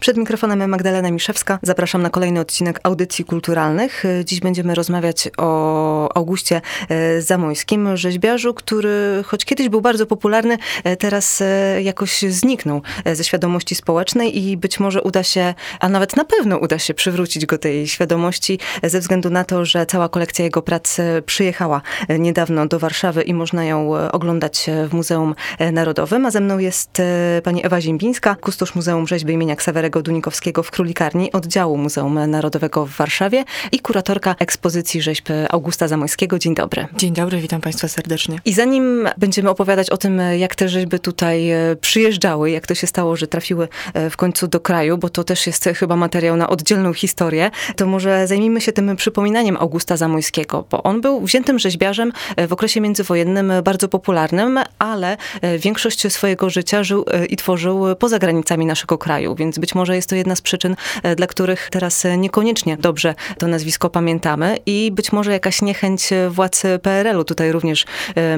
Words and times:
Przed 0.00 0.16
mikrofonem 0.16 0.70
Magdalena 0.70 1.10
Miszewska. 1.10 1.58
Zapraszam 1.62 2.02
na 2.02 2.10
kolejny 2.10 2.40
odcinek 2.40 2.80
audycji 2.82 3.24
kulturalnych. 3.24 4.04
Dziś 4.24 4.40
będziemy 4.40 4.74
rozmawiać 4.74 5.28
o 5.36 6.16
Augustie 6.16 6.60
e, 6.88 7.22
Zamojskim, 7.22 7.96
rzeźbiarzu, 7.96 8.54
który 8.54 9.22
choć 9.26 9.44
kiedyś 9.44 9.68
był 9.68 9.80
bardzo 9.80 10.06
popularny, 10.06 10.58
e, 10.84 10.96
teraz 10.96 11.40
e, 11.40 11.82
jakoś 11.82 12.22
zniknął 12.22 12.82
ze 13.12 13.24
świadomości 13.24 13.74
społecznej 13.74 14.38
i 14.38 14.56
być 14.56 14.80
może 14.80 15.02
uda 15.02 15.22
się, 15.22 15.54
a 15.80 15.88
nawet 15.88 16.16
na 16.16 16.24
pewno 16.24 16.58
uda 16.58 16.78
się 16.78 16.94
przywrócić 16.94 17.46
go 17.46 17.58
tej 17.58 17.88
świadomości 17.88 18.58
ze 18.82 19.00
względu 19.00 19.30
na 19.30 19.44
to, 19.44 19.64
że 19.64 19.86
cała 19.86 20.08
kolekcja 20.08 20.44
jego 20.44 20.62
prac 20.62 20.96
przyjechała 21.26 21.82
niedawno 22.18 22.66
do 22.66 22.78
Warszawy 22.78 23.22
i 23.22 23.34
można 23.34 23.64
ją 23.64 23.92
oglądać 24.12 24.66
w 24.88 24.94
Muzeum 24.94 25.34
Narodowym. 25.72 26.26
A 26.26 26.30
ze 26.30 26.40
mną 26.40 26.58
jest 26.58 27.02
pani 27.44 27.66
Ewa 27.66 27.80
Ziembińska, 27.80 28.34
kustosz 28.34 28.74
Muzeum 28.74 29.06
Rzeźby 29.06 29.32
imienia 29.32 29.56
Dunikowskiego 29.90 30.62
w 30.62 30.70
Królikarni 30.70 31.32
oddziału 31.32 31.78
Muzeum 31.78 32.30
Narodowego 32.30 32.86
w 32.86 32.90
Warszawie 32.90 33.44
i 33.72 33.80
kuratorka 33.80 34.34
ekspozycji 34.38 35.02
rzeźb 35.02 35.28
Augusta 35.50 35.88
Zamojskiego. 35.88 36.38
Dzień 36.38 36.54
dobry. 36.54 36.86
Dzień 36.96 37.12
dobry, 37.12 37.40
witam 37.40 37.60
Państwa 37.60 37.88
serdecznie. 37.88 38.38
I 38.44 38.52
zanim 38.52 39.08
będziemy 39.18 39.50
opowiadać 39.50 39.90
o 39.90 39.96
tym, 39.96 40.20
jak 40.38 40.54
te 40.54 40.68
rzeźby 40.68 41.00
tutaj 41.00 41.50
e, 41.50 41.76
przyjeżdżały, 41.80 42.50
jak 42.50 42.66
to 42.66 42.74
się 42.74 42.86
stało, 42.86 43.16
że 43.16 43.26
trafiły 43.26 43.68
e, 43.94 44.10
w 44.10 44.16
końcu 44.16 44.48
do 44.48 44.60
kraju, 44.60 44.98
bo 44.98 45.08
to 45.08 45.24
też 45.24 45.46
jest 45.46 45.68
chyba 45.76 45.96
materiał 45.96 46.36
na 46.36 46.48
oddzielną 46.48 46.92
historię, 46.92 47.50
to 47.76 47.86
może 47.86 48.26
zajmijmy 48.26 48.60
się 48.60 48.72
tym 48.72 48.96
przypominaniem 48.96 49.56
Augusta 49.56 49.96
Zamojskiego, 49.96 50.64
bo 50.70 50.82
on 50.82 51.00
był 51.00 51.20
wziętym 51.20 51.58
rzeźbiarzem 51.58 52.12
e, 52.36 52.46
w 52.46 52.52
okresie 52.52 52.80
międzywojennym 52.80 53.52
bardzo 53.64 53.88
popularnym, 53.88 54.58
ale 54.78 55.16
większość 55.58 56.12
swojego 56.12 56.50
życia 56.50 56.84
żył 56.84 57.04
i 57.28 57.36
tworzył 57.36 57.84
poza 57.98 58.18
granicami 58.18 58.66
naszego 58.66 58.98
kraju, 58.98 59.34
więc 59.34 59.58
być 59.58 59.74
może 59.76 59.96
jest 59.96 60.08
to 60.10 60.16
jedna 60.16 60.36
z 60.36 60.40
przyczyn, 60.40 60.76
e, 61.02 61.16
dla 61.16 61.26
których 61.26 61.68
teraz 61.70 62.04
e, 62.04 62.18
niekoniecznie 62.18 62.76
dobrze 62.76 63.14
to 63.38 63.48
nazwisko 63.48 63.90
pamiętamy 63.90 64.58
i 64.66 64.90
być 64.92 65.12
może 65.12 65.32
jakaś 65.32 65.62
niechęć 65.62 66.12
e, 66.12 66.30
władz 66.30 66.62
PRL-u 66.82 67.24
tutaj 67.24 67.52
również 67.52 67.84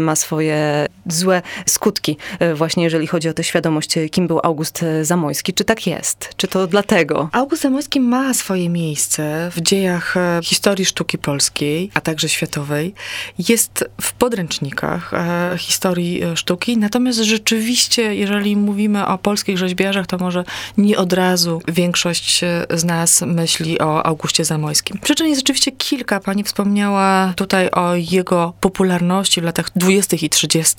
ma 0.01 0.17
swoje 0.17 0.87
złe 1.07 1.43
skutki, 1.67 2.17
właśnie 2.55 2.85
jeżeli 2.85 3.07
chodzi 3.07 3.29
o 3.29 3.35
tę 3.35 3.45
świadomość, 3.45 3.95
kim 4.11 4.27
był 4.27 4.41
August 4.43 4.85
Zamojski. 5.03 5.55
Czy 5.55 5.65
tak 5.65 5.87
jest? 5.87 6.31
Czy 6.37 6.49
to 6.49 6.67
dlatego? 6.67 7.29
August 7.33 7.63
Zamojski 7.63 8.01
ma 8.01 8.35
swoje 8.35 8.69
miejsce 8.69 9.51
w 9.57 9.61
dziejach 9.61 10.15
historii 10.43 10.85
sztuki 10.85 11.19
polskiej, 11.19 11.91
a 11.95 12.01
także 12.01 12.29
światowej. 12.29 12.95
Jest 13.49 13.85
w 14.01 14.13
podręcznikach 14.13 15.13
historii 15.59 16.23
sztuki, 16.35 16.79
natomiast 16.79 17.19
rzeczywiście, 17.19 18.15
jeżeli 18.15 18.57
mówimy 18.57 19.07
o 19.07 19.19
polskich 19.19 19.59
rzeźbiarzach, 19.59 20.07
to 20.07 20.19
może 20.19 20.45
nie 20.79 20.99
od 20.99 21.13
razu 21.13 21.28
razu 21.31 21.63
większość 21.69 22.41
z 22.71 22.85
nas 22.85 23.23
myśli 23.23 23.79
o 23.81 24.07
Augustie 24.07 24.45
Zamojskim. 24.45 24.99
Przyczyn 24.99 25.27
jest 25.27 25.41
rzeczywiście 25.41 25.73
kilka. 25.73 26.21
Pani 26.21 26.45
wspomniała 26.45 27.33
tutaj 27.37 27.71
o 27.71 27.95
jego 27.95 28.53
popularności 28.61 29.41
w 29.41 29.45
latach 29.45 29.71
20. 29.77 30.17
i 30.23 30.29
30. 30.29 30.75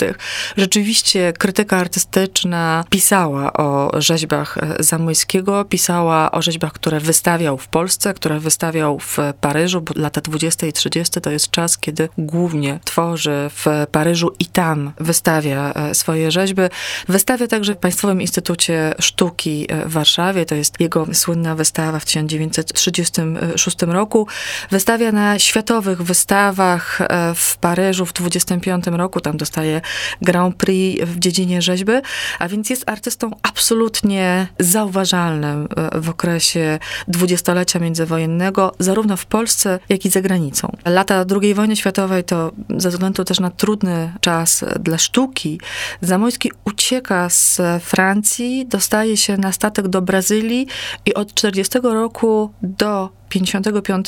Rzeczywiście 0.57 1.33
krytyka 1.37 1.77
artystyczna 1.77 2.83
pisała 2.89 3.53
o 3.53 3.91
rzeźbach 4.01 4.57
Zamojskiego, 4.79 5.65
pisała 5.65 6.31
o 6.31 6.41
rzeźbach, 6.41 6.73
które 6.73 6.99
wystawiał 6.99 7.57
w 7.57 7.67
Polsce, 7.67 8.13
które 8.13 8.39
wystawiał 8.39 8.99
w 8.99 9.17
Paryżu, 9.41 9.81
bo 9.81 9.93
lata 9.95 10.21
20. 10.21 10.67
i 10.67 10.73
30. 10.73 11.21
to 11.21 11.31
jest 11.31 11.51
czas, 11.51 11.77
kiedy 11.77 12.09
głównie 12.17 12.79
tworzy 12.85 13.49
w 13.49 13.65
Paryżu 13.91 14.35
i 14.39 14.45
tam 14.45 14.91
wystawia 14.99 15.73
e, 15.73 15.95
swoje 15.95 16.31
rzeźby. 16.31 16.61
Wystawia 17.07 17.47
także 17.47 17.73
w 17.73 17.77
Państwowym 17.77 18.21
Instytucie 18.21 18.93
Sztuki 18.99 19.67
w 19.85 19.91
Warszawie 19.91 20.38
to 20.45 20.55
jest 20.55 20.79
jego 20.79 21.07
słynna 21.13 21.55
wystawa 21.55 21.99
w 21.99 22.05
1936 22.05 23.77
roku. 23.81 24.27
Wystawia 24.71 25.11
na 25.11 25.39
światowych 25.39 26.01
wystawach 26.01 27.01
e, 27.01 27.33
w 27.35 27.57
Paryżu 27.57 28.05
w 28.05 28.13
25 28.13 28.87
roku. 28.87 29.19
Tam 29.19 29.37
dostaje 29.37 29.81
Grand 30.21 30.55
Prix 30.55 31.05
w 31.05 31.19
dziedzinie 31.19 31.61
rzeźby, 31.61 31.93
a 32.39 32.47
więc 32.47 32.69
jest 32.69 32.89
artystą 32.89 33.31
absolutnie 33.43 34.47
zauważalnym 34.59 35.67
e, 35.75 36.01
w 36.01 36.09
okresie 36.09 36.79
dwudziestolecia 37.07 37.79
międzywojennego, 37.79 38.75
zarówno 38.79 39.17
w 39.17 39.25
Polsce, 39.25 39.79
jak 39.89 40.05
i 40.05 40.09
za 40.09 40.21
granicą. 40.21 40.77
Lata 40.85 41.25
II 41.41 41.53
wojny 41.53 41.75
światowej 41.75 42.23
to 42.23 42.51
ze 42.77 42.89
względu 42.89 43.23
też 43.23 43.39
na 43.39 43.49
trudny 43.49 44.13
czas 44.21 44.65
dla 44.79 44.97
sztuki, 44.97 45.59
Zamojski 46.01 46.51
ucieka 46.65 47.29
z 47.29 47.61
Francji, 47.83 48.65
dostaje 48.67 49.17
się 49.17 49.37
na 49.37 49.51
statek 49.51 49.87
do 49.87 50.01
Brazylii, 50.01 50.28
Brazylii 50.29 50.67
i 51.05 51.13
od 51.13 51.33
40 51.33 51.93
roku 51.93 52.53
do 52.61 53.09
55 53.29 54.07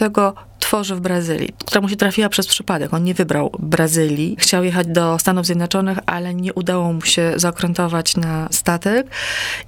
tworzy 0.72 0.96
w 0.96 1.00
Brazylii, 1.00 1.50
która 1.66 1.82
mu 1.82 1.90
się 1.90 1.96
trafiła 1.96 2.30
przez 2.30 2.48
przypadek. 2.48 2.94
On 2.94 3.04
nie 3.04 3.14
wybrał 3.14 3.52
Brazylii. 3.60 4.36
Chciał 4.40 4.64
jechać 4.64 4.88
do 4.88 5.20
Stanów 5.20 5.46
Zjednoczonych, 5.46 5.98
ale 6.06 6.34
nie 6.34 6.54
udało 6.54 6.94
mu 6.94 7.02
się 7.02 7.34
zaokrętować 7.36 8.18
na 8.18 8.48
statek 8.52 9.08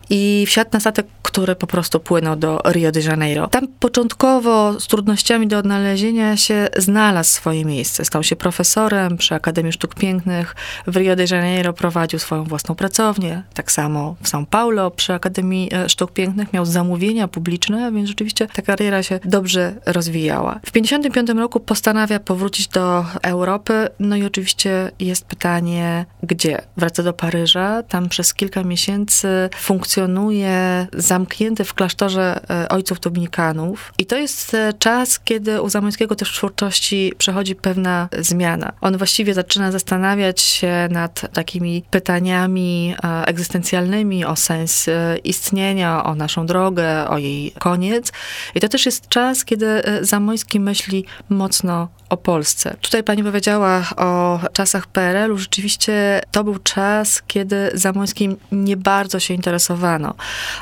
i 0.10 0.44
wsiadł 0.48 0.70
na 0.74 0.80
statek, 0.80 1.06
który 1.24 1.56
po 1.56 1.68
prostu 1.68 2.00
płynął 2.00 2.36
do 2.36 2.62
Rio 2.72 2.92
de 2.92 3.02
Janeiro. 3.02 3.48
Tam 3.48 3.68
początkowo 3.80 4.80
z 4.80 4.88
trudnościami 4.88 5.48
do 5.48 5.58
odnalezienia 5.58 6.38
się 6.38 6.68
znalazł 6.78 7.30
swoje 7.30 7.66
miejsce. 7.66 8.06
Stał 8.06 8.24
się 8.24 8.36
profesorem 8.36 9.18
przy 9.18 9.36
Akademii 9.36 9.74
Sztuk 9.74 9.96
Pięknych. 9.96 10.56
W 10.88 10.96
Rio 10.96 11.16
de 11.16 11.26
Janeiro 11.32 11.74
prowadził 11.74 12.20
swoją 12.20 12.44
własną 12.44 12.76
pracownię. 12.76 13.44
Tak 13.54 13.72
samo 13.72 14.16
w 14.24 14.28
São 14.28 14.46
Paulo 14.46 14.92
przy 14.92 15.14
Akademii 15.14 15.70
e, 15.74 15.90
Sztuk 15.90 16.12
Pięknych 16.12 16.54
miał 16.54 16.66
zamówienia 16.66 17.28
publiczne, 17.28 17.92
więc 17.92 18.08
rzeczywiście 18.08 18.48
ta 18.48 18.62
kariera 18.62 19.04
się 19.04 19.20
dobrze 19.26 19.43
rozwijała. 19.86 20.60
W 20.66 20.72
1955 20.72 21.40
roku 21.40 21.60
postanawia 21.60 22.20
powrócić 22.20 22.68
do 22.68 23.06
Europy, 23.22 23.88
no 24.00 24.16
i 24.16 24.26
oczywiście 24.26 24.92
jest 25.00 25.26
pytanie, 25.26 26.06
gdzie? 26.24 26.62
Wraca 26.78 27.04
do 27.04 27.14
Paryża, 27.14 27.84
tam 27.84 28.10
przez 28.10 28.34
kilka 28.34 28.64
miesięcy 28.64 29.50
funkcjonuje 29.56 30.88
zamknięty 30.94 31.64
w 31.64 31.74
klasztorze 31.74 32.40
e, 32.50 32.70
ojców 32.70 33.00
dominikanów 33.00 33.94
i 33.98 34.06
to 34.06 34.18
jest 34.18 34.54
e, 34.54 34.74
czas, 34.80 35.20
kiedy 35.20 35.62
u 35.62 35.70
Zamońskiego 35.70 36.16
też 36.16 36.32
w 36.32 36.38
twórczości 36.38 37.14
przechodzi 37.18 37.56
pewna 37.56 38.10
zmiana. 38.20 38.74
On 38.82 38.98
właściwie 38.98 39.34
zaczyna 39.34 39.72
zastanawiać 39.72 40.42
się 40.42 40.88
nad 40.92 41.34
takimi 41.34 41.84
pytaniami 41.92 42.96
e, 43.04 43.26
egzystencjalnymi 43.26 44.26
o 44.26 44.36
sens 44.36 44.86
istnienia, 45.24 46.04
o 46.04 46.16
naszą 46.16 46.46
drogę, 46.46 47.08
o 47.10 47.18
jej 47.18 47.52
koniec. 47.60 48.12
I 48.56 48.60
to 48.60 48.70
też 48.70 48.86
jest 48.86 49.10
czas, 49.10 49.33
kiedy 49.46 49.82
Zamoński 50.02 50.60
myśli 50.60 50.84
myśli 50.84 51.06
mocno 51.30 51.88
o 52.10 52.18
Polsce. 52.18 52.76
Tutaj 52.82 53.04
pani 53.04 53.24
powiedziała 53.24 53.84
o 53.98 54.40
czasach 54.54 54.88
PRL-u. 54.88 55.38
Rzeczywiście 55.38 56.22
to 56.32 56.44
był 56.44 56.60
czas, 56.60 57.22
kiedy 57.28 57.72
Zamońskim 57.74 58.36
nie 58.52 58.78
bardzo 58.78 59.20
się 59.20 59.34
interesowano. 59.34 60.14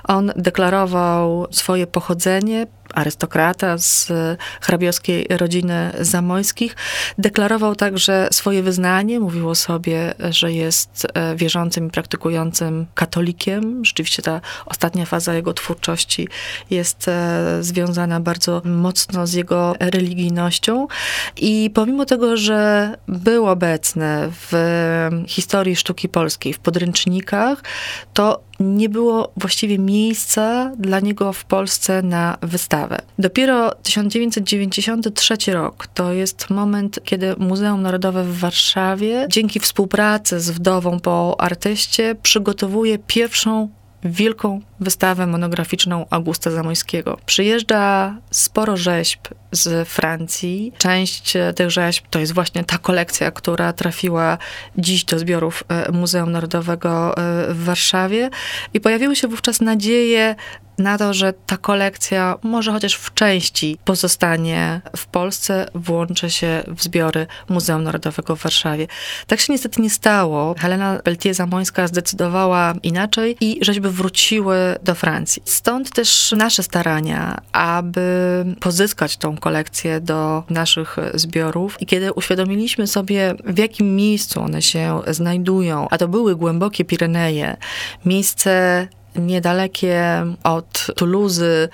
On 0.04 0.32
deklarował 0.36 1.48
swoje 1.52 1.88
pochodzenie, 1.88 2.68
arystokrata 2.94 3.78
z 3.78 4.12
hrabiowskiej 4.62 5.28
rodziny 5.30 5.92
Zamojskich. 6.00 6.76
Deklarował 7.18 7.76
także 7.76 8.28
swoje 8.32 8.64
wyznanie, 8.64 9.20
mówił 9.20 9.50
o 9.50 9.56
sobie, 9.56 10.14
że 10.30 10.52
jest 10.52 11.08
e, 11.14 11.36
wierzącym 11.36 11.88
i 11.88 11.90
praktykującym 11.90 12.86
katolikiem. 12.96 13.86
Rzeczywiście 13.86 14.22
ta 14.22 14.42
ostatnia 14.66 15.06
faza 15.06 15.34
jego 15.34 15.54
twórczości 15.54 16.28
jest 16.70 17.08
e, 17.08 17.58
związana 17.62 18.20
bardzo 18.20 18.62
mocno 18.66 19.28
z 19.28 19.34
jego 19.34 19.76
religijnością. 19.80 20.88
I 21.38 21.72
pomimo 21.74 22.06
tego, 22.06 22.38
że 22.38 22.94
był 23.08 23.48
obecny 23.48 24.32
w 24.32 24.54
historii 25.28 25.76
sztuki 25.76 26.10
polskiej, 26.10 26.54
w 26.54 26.60
podręcznikach, 26.60 27.64
to 28.14 28.51
nie 28.62 28.90
było 28.90 29.32
właściwie 29.38 29.80
miejsca 29.80 30.72
dla 30.78 31.00
niego 31.00 31.34
w 31.34 31.46
Polsce 31.46 32.02
na 32.02 32.38
wystawę. 32.42 33.02
Dopiero 33.20 33.72
1993 33.84 35.36
rok 35.48 35.88
to 35.88 36.14
jest 36.14 36.50
moment, 36.50 37.00
kiedy 37.04 37.36
Muzeum 37.38 37.82
Narodowe 37.82 38.24
w 38.24 38.40
Warszawie, 38.40 39.26
dzięki 39.30 39.60
współpracy 39.60 40.40
z 40.40 40.50
wdową 40.50 41.00
po 41.00 41.36
artyście, 41.42 42.16
przygotowuje 42.24 43.00
pierwszą 43.00 43.70
wielką 44.04 44.62
wystawę 44.82 45.28
monograficzną 45.28 46.06
Augusta 46.10 46.52
Zamoyskiego. 46.52 47.18
Przyjeżdża 47.26 48.16
sporo 48.32 48.78
rzeźb 48.78 49.20
z 49.52 49.88
Francji. 49.88 50.74
Część 50.78 51.34
tych 51.56 51.72
rzeźb 51.72 52.06
to 52.10 52.20
jest 52.20 52.34
właśnie 52.34 52.64
ta 52.64 52.78
kolekcja, 52.78 53.32
która 53.32 53.74
trafiła 53.74 54.38
dziś 54.78 55.04
do 55.04 55.20
zbiorów 55.20 55.64
e, 55.68 55.92
Muzeum 55.92 56.32
Narodowego 56.32 57.18
e, 57.18 57.54
w 57.54 57.64
Warszawie 57.64 58.30
i 58.74 58.80
pojawiły 58.80 59.16
się 59.16 59.28
wówczas 59.28 59.62
nadzieje 59.62 60.36
na 60.78 60.98
to, 60.98 61.14
że 61.14 61.34
ta 61.34 61.58
kolekcja 61.58 62.38
może 62.44 62.72
chociaż 62.72 62.96
w 62.96 63.14
części 63.14 63.78
pozostanie 63.86 64.82
w 64.98 65.06
Polsce, 65.06 65.66
włączy 65.76 66.30
się 66.30 66.64
w 66.68 66.84
zbiory 66.84 67.28
Muzeum 67.50 67.84
Narodowego 67.84 68.36
w 68.36 68.42
Warszawie. 68.42 68.88
Tak 69.28 69.40
się 69.40 69.54
niestety 69.54 69.82
nie 69.82 69.90
stało. 69.90 70.56
Helena 70.60 70.98
Peltier-Zamońska 70.98 71.88
zdecydowała 71.88 72.74
inaczej 72.84 73.38
i 73.42 73.60
rzeźby 73.62 73.90
wróciły 73.90 74.56
do 74.84 74.96
Francji. 74.96 75.42
Stąd 75.46 75.92
też 75.92 76.34
nasze 76.38 76.64
starania, 76.64 77.42
aby 77.52 78.02
pozyskać 78.60 79.18
tą 79.18 79.38
kolekcję 79.38 80.02
do 80.02 80.44
naszych 80.50 80.98
zbiorów. 81.14 81.82
I 81.82 81.86
kiedy 81.86 82.14
uświadomiliśmy 82.14 82.88
sobie, 82.88 83.36
w 83.46 83.58
jakim 83.58 83.96
miejscu 83.96 84.42
one 84.42 84.62
się 84.62 85.02
znajdują, 85.08 85.88
a 85.92 85.98
to 85.98 86.08
były 86.08 86.36
głębokie 86.36 86.86
Pireneje, 86.86 87.58
miejsce 88.06 88.88
niedalekie 89.16 90.26
od 90.44 90.88
Tuluzy, 90.96 91.70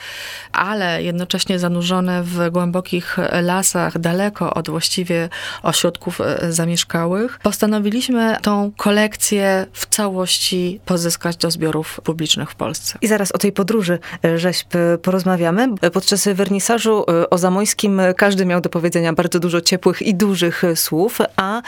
ale 0.52 1.04
jednocześnie 1.04 1.60
zanurzone 1.60 2.24
w 2.24 2.50
głębokich 2.50 3.18
lasach, 3.42 4.00
daleko 4.00 4.54
od 4.54 4.70
właściwie 4.70 5.30
ośrodków 5.64 6.22
e, 6.22 6.52
zamieszkałych, 6.52 7.40
postanowiliśmy 7.44 8.38
tą 8.42 8.72
kolekcję 8.78 9.66
w 9.74 9.86
całości 9.86 10.80
pozyskać 10.86 11.38
do 11.38 11.52
zbiorów 11.52 12.02
publicznych 12.04 12.52
w 12.52 12.56
Polsce. 12.56 12.98
I 13.02 13.08
zaraz 13.08 13.32
o 13.32 13.38
tej 13.38 13.52
podróży 13.52 14.00
e, 14.26 14.40
rzeźb 14.40 14.76
e, 14.76 14.98
porozmawiamy. 14.98 15.68
Podczas 15.94 16.28
wernisażu 16.28 17.06
o 17.30 17.38
Zamojskim 17.38 18.02
każdy 18.18 18.46
miał 18.46 18.62
do 18.62 18.70
powiedzenia 18.70 19.14
bardzo 19.14 19.40
dużo 19.40 19.62
ciepłych 19.62 20.02
i 20.02 20.16
dużych 20.16 20.64
słów, 20.76 21.18
a 21.36 21.62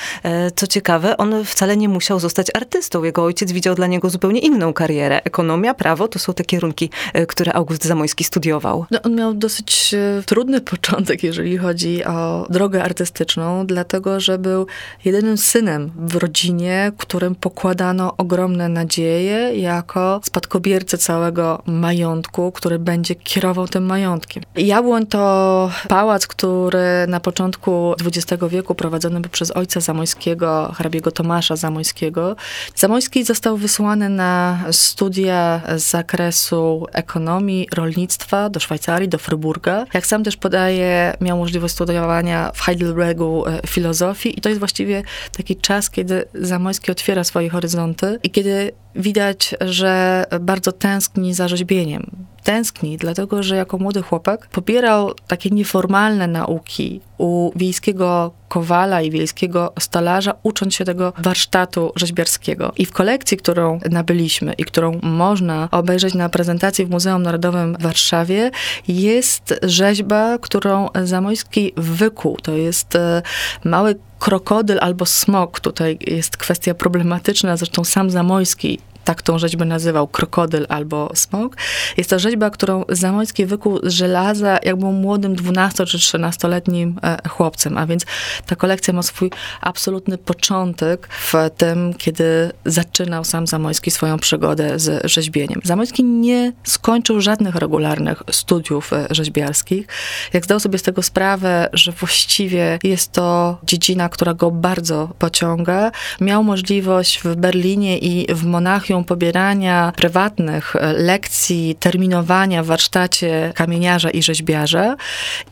co 0.56 0.68
ciekawe, 0.68 1.18
on 1.18 1.46
wcale 1.46 1.78
nie 1.78 1.90
musiał 1.90 2.20
zostać 2.20 2.48
artystą. 2.54 3.04
Jego 3.04 3.24
ojciec 3.24 3.52
widział 3.52 3.76
dla 3.76 3.88
niego 3.88 4.10
zupełnie 4.10 4.40
inną 4.40 4.74
karierę, 4.74 5.24
ekonomię 5.24 5.59
ekonomia, 5.60 5.74
prawo 5.74 6.08
to 6.08 6.20
są 6.20 6.34
te 6.34 6.44
kierunki, 6.44 6.90
e, 7.14 7.26
które 7.26 7.54
August 7.54 7.86
Zamojski 7.86 8.24
studiował. 8.24 8.86
No, 8.92 9.02
on 9.02 9.16
miał 9.16 9.34
dosyć 9.34 9.94
e, 9.94 10.24
trudny 10.26 10.62
początek, 10.72 11.24
jeżeli 11.24 11.58
chodzi 11.58 12.06
o 12.06 12.48
drogę 12.50 12.84
artystyczną, 12.84 13.66
dlatego 13.66 14.20
że 14.20 14.38
był 14.38 14.68
jedynym 15.06 15.38
synem 15.38 15.92
w 15.96 16.16
rodzinie, 16.16 16.92
którym 16.98 17.36
pokładano 17.36 18.14
ogromne 18.18 18.70
nadzieje 18.70 19.60
jako 19.60 20.22
spadkobiercę 20.24 20.98
całego 20.98 21.62
majątku, 21.66 22.52
który 22.52 22.80
będzie 22.80 23.16
kierował 23.16 23.68
tym 23.68 23.86
majątkiem. 23.86 24.44
Jabłoń 24.56 25.06
to 25.06 25.72
pałac, 25.88 26.28
który 26.28 27.08
na 27.08 27.20
początku 27.20 27.96
XX 28.06 28.44
wieku 28.50 28.76
prowadzony 28.76 29.20
był 29.20 29.32
przez 29.32 29.52
ojca 29.52 29.80
Zamojskiego, 29.80 30.72
hrabiego 30.76 31.12
Tomasza 31.12 31.56
Zamojskiego. 31.56 32.36
Zamojski 32.76 33.24
został 33.24 33.58
wysłany 33.58 34.10
na 34.10 34.60
studia 34.72 35.49
z 35.78 35.84
zakresu 35.84 36.86
ekonomii, 36.94 37.68
rolnictwa 37.74 38.50
do 38.50 38.60
Szwajcarii, 38.60 39.10
do 39.10 39.18
Fryburga. 39.18 39.86
Jak 39.94 40.06
sam 40.06 40.24
też 40.24 40.38
podaje, 40.38 41.14
miał 41.22 41.38
możliwość 41.38 41.74
studiowania 41.74 42.52
w 42.56 42.62
Heidelbergu 42.62 43.48
e, 43.48 43.62
filozofii 43.68 44.40
i 44.40 44.42
to 44.42 44.50
jest 44.50 44.60
właściwie 44.60 45.04
taki 45.38 45.56
czas, 45.56 45.90
kiedy 45.90 46.26
Zamojski 46.34 46.92
otwiera 46.92 47.24
swoje 47.24 47.50
horyzonty 47.50 48.20
i 48.24 48.30
kiedy 48.30 48.72
widać, 49.00 49.56
że 49.62 50.26
bardzo 50.40 50.72
tęskni 50.72 51.34
za 51.34 51.48
rzeźbieniem. 51.48 52.12
Tęskni, 52.44 52.98
dlatego 52.98 53.44
że 53.44 53.56
jako 53.56 53.78
młody 53.78 54.02
chłopak 54.02 54.48
pobierał 54.48 55.14
takie 55.28 55.50
nieformalne 55.50 56.28
nauki 56.28 57.02
u 57.18 57.52
wiejskiego 57.56 58.32
kowala 58.48 59.02
i 59.02 59.12
wiejskiego 59.12 59.74
stolarza, 59.80 60.34
ucząc 60.44 60.76
się 60.76 60.86
tego 60.86 61.14
warsztatu 61.18 61.92
rzeźbiarskiego. 61.96 62.72
I 62.78 62.86
w 62.86 62.92
kolekcji, 62.92 63.38
którą 63.38 63.80
nabyliśmy 63.90 64.54
i 64.54 64.64
którą 64.64 65.00
można 65.04 65.68
obejrzeć 65.72 66.14
na 66.14 66.30
prezentacji 66.30 66.86
w 66.86 66.90
Muzeum 66.90 67.24
Narodowym 67.24 67.76
w 67.80 67.82
Warszawie, 67.82 68.52
jest 68.88 69.60
rzeźba, 69.64 70.38
którą 70.38 70.88
Zamojski 71.04 71.74
wykuł. 71.78 72.38
To 72.44 72.52
jest 72.52 72.96
e, 72.96 73.22
mały 73.64 73.96
krokodyl 74.20 74.78
albo 74.82 75.06
smok. 75.06 75.60
Tutaj 75.60 75.98
jest 76.08 76.38
kwestia 76.38 76.74
problematyczna, 76.74 77.58
zresztą 77.58 77.84
sam 77.84 78.10
Zamojski 78.10 78.80
tak 79.10 79.22
tą 79.22 79.40
rzeźbę 79.40 79.66
nazywał, 79.66 80.08
krokodyl 80.08 80.66
albo 80.70 81.12
smok. 81.16 81.56
Jest 81.98 82.10
to 82.10 82.20
rzeźba, 82.20 82.50
którą 82.50 82.84
Zamojski 82.90 83.46
wykuł 83.46 83.80
z 83.84 83.94
żelaza, 83.94 84.60
jak 84.64 84.76
był 84.76 84.92
młodym 84.92 85.36
12 85.36 85.86
czy 85.86 85.98
13-letnim 85.98 86.94
e, 87.04 87.30
chłopcem, 87.30 87.78
a 87.78 87.86
więc 87.86 88.06
ta 88.46 88.56
kolekcja 88.56 88.94
ma 88.94 89.04
swój 89.04 89.32
absolutny 89.62 90.18
początek 90.18 91.08
w 91.12 91.34
tym, 91.58 91.94
kiedy 91.94 92.52
zaczynał 92.66 93.24
sam 93.24 93.48
Zamojski 93.48 93.92
swoją 93.92 94.20
przygodę 94.20 94.80
z 94.80 95.06
rzeźbieniem. 95.12 95.62
Zamojski 95.64 96.04
nie 96.04 96.54
skończył 96.64 97.22
żadnych 97.22 97.56
regularnych 97.56 98.24
studiów 98.32 98.94
e, 98.94 99.08
rzeźbiarskich. 99.12 99.88
Jak 100.34 100.46
zdał 100.46 100.60
sobie 100.60 100.78
z 100.78 100.84
tego 100.84 101.04
sprawę, 101.04 101.70
że 101.74 101.92
właściwie 101.92 102.80
jest 102.84 103.12
to 103.12 103.58
dziedzina, 103.64 104.10
która 104.10 104.34
go 104.34 104.52
bardzo 104.52 105.10
pociąga, 105.20 105.92
miał 106.22 106.44
możliwość 106.44 107.20
w 107.24 107.36
Berlinie 107.36 107.98
i 107.98 108.34
w 108.34 108.46
Monachium 108.46 108.99
pobierania 109.04 109.94
prywatnych 109.96 110.76
e, 110.76 110.94
lekcji, 110.94 111.76
terminowania 111.80 112.64
w 112.64 112.66
warsztacie 112.66 113.52
kamieniarza 113.56 114.10
i 114.10 114.24
rzeźbiarza 114.24 114.96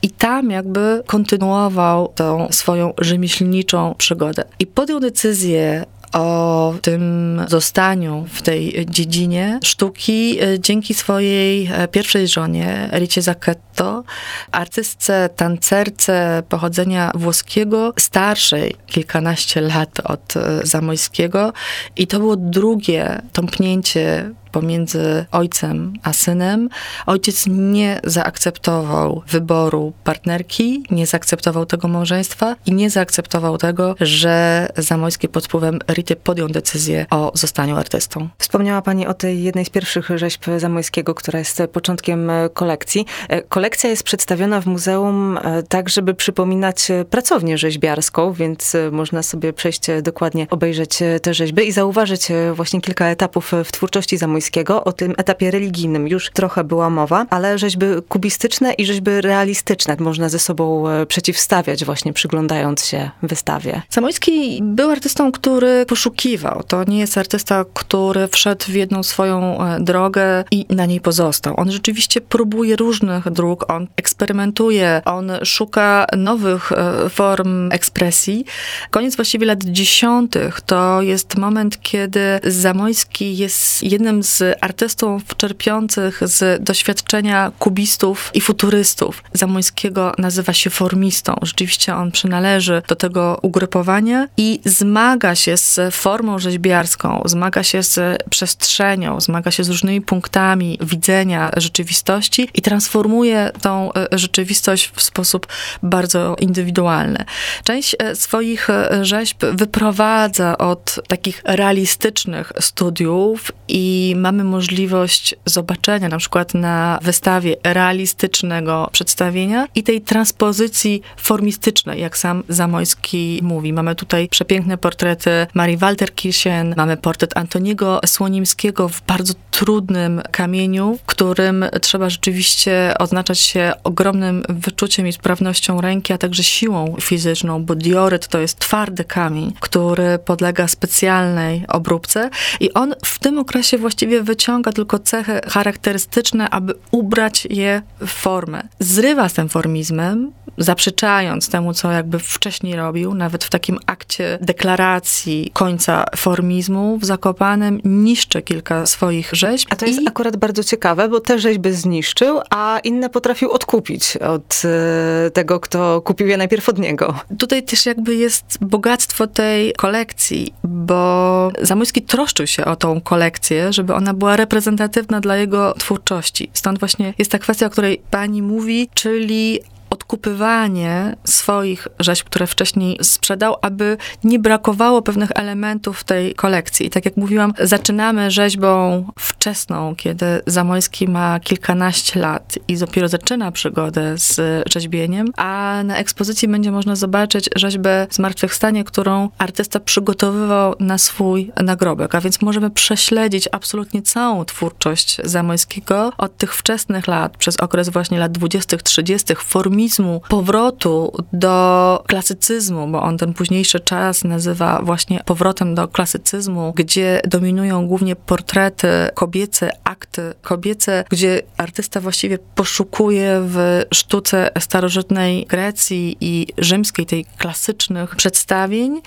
i 0.02 0.10
tam 0.10 0.52
jakby 0.52 1.04
kontynuował 1.06 2.08
tą 2.16 2.48
swoją 2.52 2.94
rzemieślniczą 2.98 3.96
przygodę. 3.98 4.44
I 4.60 4.68
podjął 4.68 5.00
decyzję 5.00 5.86
o 6.14 6.74
tym 6.82 7.42
zostaniu 7.48 8.26
w 8.30 8.42
tej 8.42 8.86
dziedzinie 8.90 9.60
sztuki 9.64 10.40
e, 10.42 10.60
dzięki 10.60 10.94
swojej 10.94 11.70
e, 11.74 11.88
pierwszej 11.88 12.28
żonie, 12.28 12.90
Ricie 12.94 13.22
Zacchetto, 13.22 14.04
artystce, 14.52 15.30
tancerce 15.36 16.44
pochodzenia 16.50 17.12
włoskiego, 17.16 17.94
starszej 18.00 18.76
kilkanaście 18.86 19.62
lat 19.62 20.00
od 20.04 20.34
Zamojskiego. 20.64 21.54
I 21.96 22.08
to 22.08 22.20
było 22.20 22.36
drugie 22.36 23.22
tąpnięcie 23.34 24.32
pomiędzy 24.62 25.26
ojcem 25.32 25.94
a 26.04 26.14
synem. 26.14 26.70
Ojciec 27.06 27.46
nie 27.48 28.00
zaakceptował 28.04 29.22
wyboru 29.28 29.94
partnerki, 30.04 30.84
nie 30.92 31.08
zaakceptował 31.08 31.66
tego 31.66 31.88
małżeństwa 31.88 32.56
i 32.66 32.74
nie 32.74 32.90
zaakceptował 32.90 33.58
tego, 33.58 33.96
że 34.00 34.68
Zamojski 34.78 35.30
pod 35.30 35.46
wpływem 35.46 35.80
Rity 35.92 36.16
podjął 36.16 36.48
decyzję 36.48 37.06
o 37.10 37.32
zostaniu 37.36 37.78
artystą. 37.78 38.30
Wspomniała 38.38 38.82
Pani 38.82 39.08
o 39.08 39.14
tej 39.14 39.44
jednej 39.44 39.66
z 39.66 39.70
pierwszych 39.70 40.10
rzeźb 40.16 40.46
Zamojskiego, 40.58 41.16
która 41.16 41.40
jest 41.40 41.62
początkiem 41.74 42.32
kolekcji. 42.54 43.06
Kolekcja 43.50 43.90
jest 43.90 44.04
przedstawiona 44.04 44.62
w 44.62 44.66
muzeum 44.66 45.38
e, 45.38 45.64
tak, 45.64 45.90
żeby 45.90 46.14
przypominać 46.14 46.88
pracownię 47.10 47.58
rzeźbiarską, 47.58 48.34
więc 48.34 48.74
można 48.92 49.24
sobie 49.24 49.54
przejść 49.54 49.82
dokładnie, 50.02 50.48
obejrzeć 50.50 51.00
te 51.22 51.34
rzeźby 51.34 51.68
i 51.68 51.72
zauważyć 51.72 52.28
właśnie 52.54 52.82
kilka 52.82 53.06
etapów 53.06 53.52
w 53.66 53.72
twórczości 53.72 54.18
Zamojskiego 54.18 54.47
o 54.84 54.94
tym 54.94 55.14
etapie 55.18 55.52
religijnym 55.52 56.08
już 56.08 56.30
trochę 56.34 56.64
była 56.64 56.90
mowa, 56.90 57.26
ale 57.30 57.58
rzeźby 57.58 57.86
kubistyczne 58.10 58.74
i 58.74 58.86
rzeźby 58.86 59.12
realistyczne 59.22 59.96
można 60.00 60.30
ze 60.30 60.40
sobą 60.40 60.90
e, 60.90 61.06
przeciwstawiać 61.06 61.86
właśnie 61.86 62.14
przyglądając 62.14 62.86
się 62.86 63.10
wystawie. 63.24 63.82
Samojski 63.90 64.60
był 64.64 64.92
artystą, 64.92 65.32
który 65.32 65.86
poszukiwał. 65.86 66.64
To 66.68 66.84
nie 66.84 67.00
jest 67.00 67.18
artysta, 67.18 67.66
który 67.74 68.28
wszedł 68.28 68.66
w 68.66 68.74
jedną 68.74 69.04
swoją 69.04 69.62
e, 69.62 69.80
drogę 69.80 70.44
i 70.52 70.66
na 70.70 70.86
niej 70.86 71.02
pozostał. 71.02 71.54
On 71.58 71.72
rzeczywiście 71.72 72.22
próbuje 72.22 72.76
różnych 72.76 73.30
dróg, 73.32 73.72
on 73.72 73.88
eksperymentuje, 73.96 75.02
on 75.06 75.32
szuka 75.44 76.06
nowych 76.18 76.72
e, 76.72 77.10
form 77.10 77.72
ekspresji. 77.72 78.46
Koniec 78.92 79.16
właściwie 79.16 79.46
lat 79.46 79.64
dziesiątych 79.64 80.62
to 80.62 81.02
jest 81.02 81.38
moment, 81.38 81.82
kiedy 81.82 82.40
Zamojski 82.44 83.38
jest 83.38 83.84
jednym 83.84 84.24
z 84.28 84.58
artystów 84.62 85.24
czerpiących 85.38 86.20
z 86.22 86.64
doświadczenia 86.64 87.52
kubistów 87.60 88.32
i 88.34 88.42
futurystów. 88.42 89.24
Zamońskiego 89.34 90.14
nazywa 90.18 90.54
się 90.54 90.70
formistą. 90.70 91.36
Rzeczywiście 91.42 91.96
on 91.96 92.12
przynależy 92.12 92.82
do 92.88 92.96
tego 92.96 93.40
ugrupowania 93.42 94.28
i 94.38 94.60
zmaga 94.66 95.36
się 95.36 95.58
z 95.58 95.80
formą 95.96 96.40
rzeźbiarską, 96.40 97.22
zmaga 97.26 97.64
się 97.64 97.84
z 97.84 98.24
przestrzenią, 98.30 99.22
zmaga 99.22 99.52
się 99.52 99.64
z 99.64 99.70
różnymi 99.70 100.02
punktami 100.02 100.80
widzenia 100.82 101.52
rzeczywistości 101.58 102.50
i 102.54 102.62
transformuje 102.62 103.52
tą 103.62 103.94
e, 103.94 104.08
rzeczywistość 104.12 104.92
w 104.96 105.02
sposób 105.02 105.48
bardzo 105.84 106.36
indywidualny. 106.40 107.26
Część 107.64 107.96
e, 108.00 108.16
swoich 108.16 108.70
e, 108.70 109.06
rzeźb 109.06 109.46
wyprowadza 109.54 110.58
od 110.58 111.00
takich 111.08 111.42
realistycznych 111.46 112.52
studiów 112.60 113.52
i 113.68 114.16
mamy 114.18 114.44
możliwość 114.44 115.36
zobaczenia 115.46 116.10
na 116.10 116.18
przykład 116.18 116.54
na 116.54 117.00
wystawie 117.02 117.56
realistycznego 117.64 118.90
przedstawienia 118.92 119.68
i 119.76 119.84
tej 119.84 120.02
transpozycji 120.02 121.02
formistycznej, 121.18 122.02
jak 122.02 122.18
sam 122.18 122.44
Zamojski 122.50 123.40
mówi. 123.44 123.74
Mamy 123.74 123.96
tutaj 123.96 124.28
przepiękne 124.30 124.78
portrety 124.78 125.48
Marii 125.54 125.78
Walter-Kirchen, 125.78 126.74
mamy 126.78 126.98
portret 126.98 127.38
Antoniego 127.38 128.00
Słonimskiego 128.06 128.90
w 128.90 129.02
bardzo 129.02 129.34
trudnym 129.52 130.22
kamieniu, 130.32 131.00
którym 131.06 131.66
trzeba 131.82 132.10
rzeczywiście 132.10 132.94
oznaczać 133.00 133.40
się 133.40 133.74
ogromnym 133.84 134.44
wyczuciem 134.50 135.08
i 135.08 135.14
sprawnością 135.14 135.82
ręki, 135.82 136.14
a 136.14 136.18
także 136.18 136.44
siłą 136.44 136.96
fizyczną, 137.02 137.64
bo 137.64 137.76
dioryt 137.76 138.28
to 138.28 138.40
jest 138.40 138.60
twardy 138.60 139.04
kamień, 139.04 139.54
który 139.60 140.20
podlega 140.20 140.68
specjalnej 140.68 141.66
obróbce 141.68 142.30
i 142.60 142.74
on 142.74 142.96
w 143.06 143.20
tym 143.20 143.38
okresie 143.38 143.78
właściwie 143.78 144.07
wyciąga 144.08 144.72
tylko 144.72 145.00
cechy 145.00 145.40
charakterystyczne, 145.48 146.50
aby 146.50 146.74
ubrać 146.92 147.48
je 147.50 147.82
w 148.00 148.10
formę. 148.10 148.64
Zrywa 148.80 149.30
z 149.30 149.34
tym 149.34 149.50
formizmem, 149.50 150.32
zaprzeczając 150.58 151.50
temu, 151.50 151.74
co 151.74 151.92
jakby 151.92 152.20
wcześniej 152.20 152.76
robił, 152.76 153.14
nawet 153.14 153.44
w 153.44 153.50
takim 153.50 153.80
akcie 153.86 154.38
deklaracji 154.42 155.52
końca 155.54 156.06
formizmu 156.16 156.98
w 156.98 157.06
Zakopanem 157.06 157.80
niszczy 157.84 158.42
kilka 158.42 158.86
swoich 158.86 159.30
rzeźb. 159.34 159.68
A 159.72 159.76
to 159.76 159.86
jest 159.86 160.02
i... 160.02 160.08
akurat 160.08 160.38
bardzo 160.38 160.64
ciekawe, 160.64 161.10
bo 161.10 161.20
te 161.20 161.40
rzeźby 161.40 161.72
zniszczył, 161.72 162.40
a 162.50 162.80
inne 162.84 163.10
potrafił 163.10 163.52
odkupić 163.52 164.18
od 164.18 164.62
e, 164.66 165.32
tego, 165.32 165.60
kto 165.60 166.02
kupił 166.02 166.28
je 166.28 166.38
najpierw 166.38 166.70
od 166.70 166.80
niego. 166.80 167.16
Tutaj 167.40 167.64
też 167.64 167.86
jakby 167.86 168.16
jest 168.16 168.58
bogactwo 168.62 169.28
tej 169.28 169.74
kolekcji, 169.74 170.54
bo 170.64 171.52
Zamojski 171.62 172.02
troszczył 172.02 172.48
się 172.48 172.66
o 172.66 172.76
tą 172.76 173.02
kolekcję, 173.02 173.74
żeby 173.74 173.94
ona 173.98 174.14
była 174.14 174.36
reprezentatywna 174.36 175.20
dla 175.20 175.38
jego 175.38 175.74
twórczości. 175.74 176.50
Stąd 176.54 176.80
właśnie 176.80 177.14
jest 177.18 177.32
ta 177.32 177.40
kwestia, 177.40 177.66
o 177.66 177.70
której 177.70 178.02
pani 178.12 178.42
mówi, 178.42 178.90
czyli 178.94 179.60
odkupywanie 180.08 181.16
swoich 181.24 181.88
rzeźb, 182.00 182.26
które 182.26 182.48
wcześniej 182.48 182.98
sprzedał, 183.02 183.56
aby 183.62 183.98
nie 184.24 184.40
brakowało 184.40 185.02
pewnych 185.02 185.30
elementów 185.36 186.04
tej 186.04 186.36
kolekcji. 186.36 186.86
I 186.86 186.90
tak 186.90 187.06
jak 187.06 187.18
mówiłam, 187.18 187.54
zaczynamy 187.64 188.32
rzeźbą 188.32 189.06
wczesną, 189.20 189.96
kiedy 189.96 190.26
Zamojski 190.46 191.08
ma 191.08 191.40
kilkanaście 191.40 192.20
lat 192.20 192.60
i 192.68 192.78
dopiero 192.78 193.08
zaczyna 193.08 193.52
przygodę 193.52 194.18
z 194.18 194.40
rzeźbieniem, 194.74 195.28
a 195.38 195.82
na 195.86 195.98
ekspozycji 195.98 196.48
będzie 196.48 196.72
można 196.72 196.96
zobaczyć 196.96 197.50
rzeźbę 197.56 198.08
Zmartwychwstanie, 198.10 198.84
którą 198.84 199.30
artysta 199.38 199.80
przygotowywał 199.80 200.76
na 200.80 200.98
swój 200.98 201.52
nagrobek, 201.64 202.16
a 202.16 202.22
więc 202.22 202.42
możemy 202.42 202.70
prześledzić 202.70 203.50
absolutnie 203.52 204.02
całą 204.02 204.46
twórczość 204.46 205.18
Zamojskiego 205.24 206.12
od 206.18 206.38
tych 206.38 206.56
wczesnych 206.56 207.08
lat, 207.08 207.38
przez 207.38 207.58
okres 207.58 207.90
właśnie 207.90 208.20
lat 208.20 208.32
20., 208.32 208.78
30., 208.78 209.36
formizmu, 209.36 209.97
powrotu 210.30 211.12
do 211.34 212.04
klasycyzmu, 212.08 212.88
bo 212.88 213.02
on 213.02 213.18
ten 213.18 213.34
późniejszy 213.34 213.80
czas 213.80 214.24
nazywa 214.24 214.82
właśnie 214.84 215.22
powrotem 215.26 215.76
do 215.76 215.88
klasycyzmu, 215.88 216.74
gdzie 216.76 217.22
dominują 217.28 217.88
głównie 217.88 218.16
portrety 218.16 218.88
kobiece, 219.14 219.70
akty 219.84 220.34
kobiece, 220.42 221.04
gdzie 221.10 221.42
artysta 221.58 222.02
właściwie 222.02 222.38
poszukuje 222.56 223.42
w 223.42 223.84
sztuce 223.94 224.50
starożytnej 224.60 225.46
Grecji 225.46 226.18
i 226.22 226.48
rzymskiej, 226.58 227.06
tej 227.06 227.26
klasycznych 227.38 228.16
przedstawień. 228.16 229.02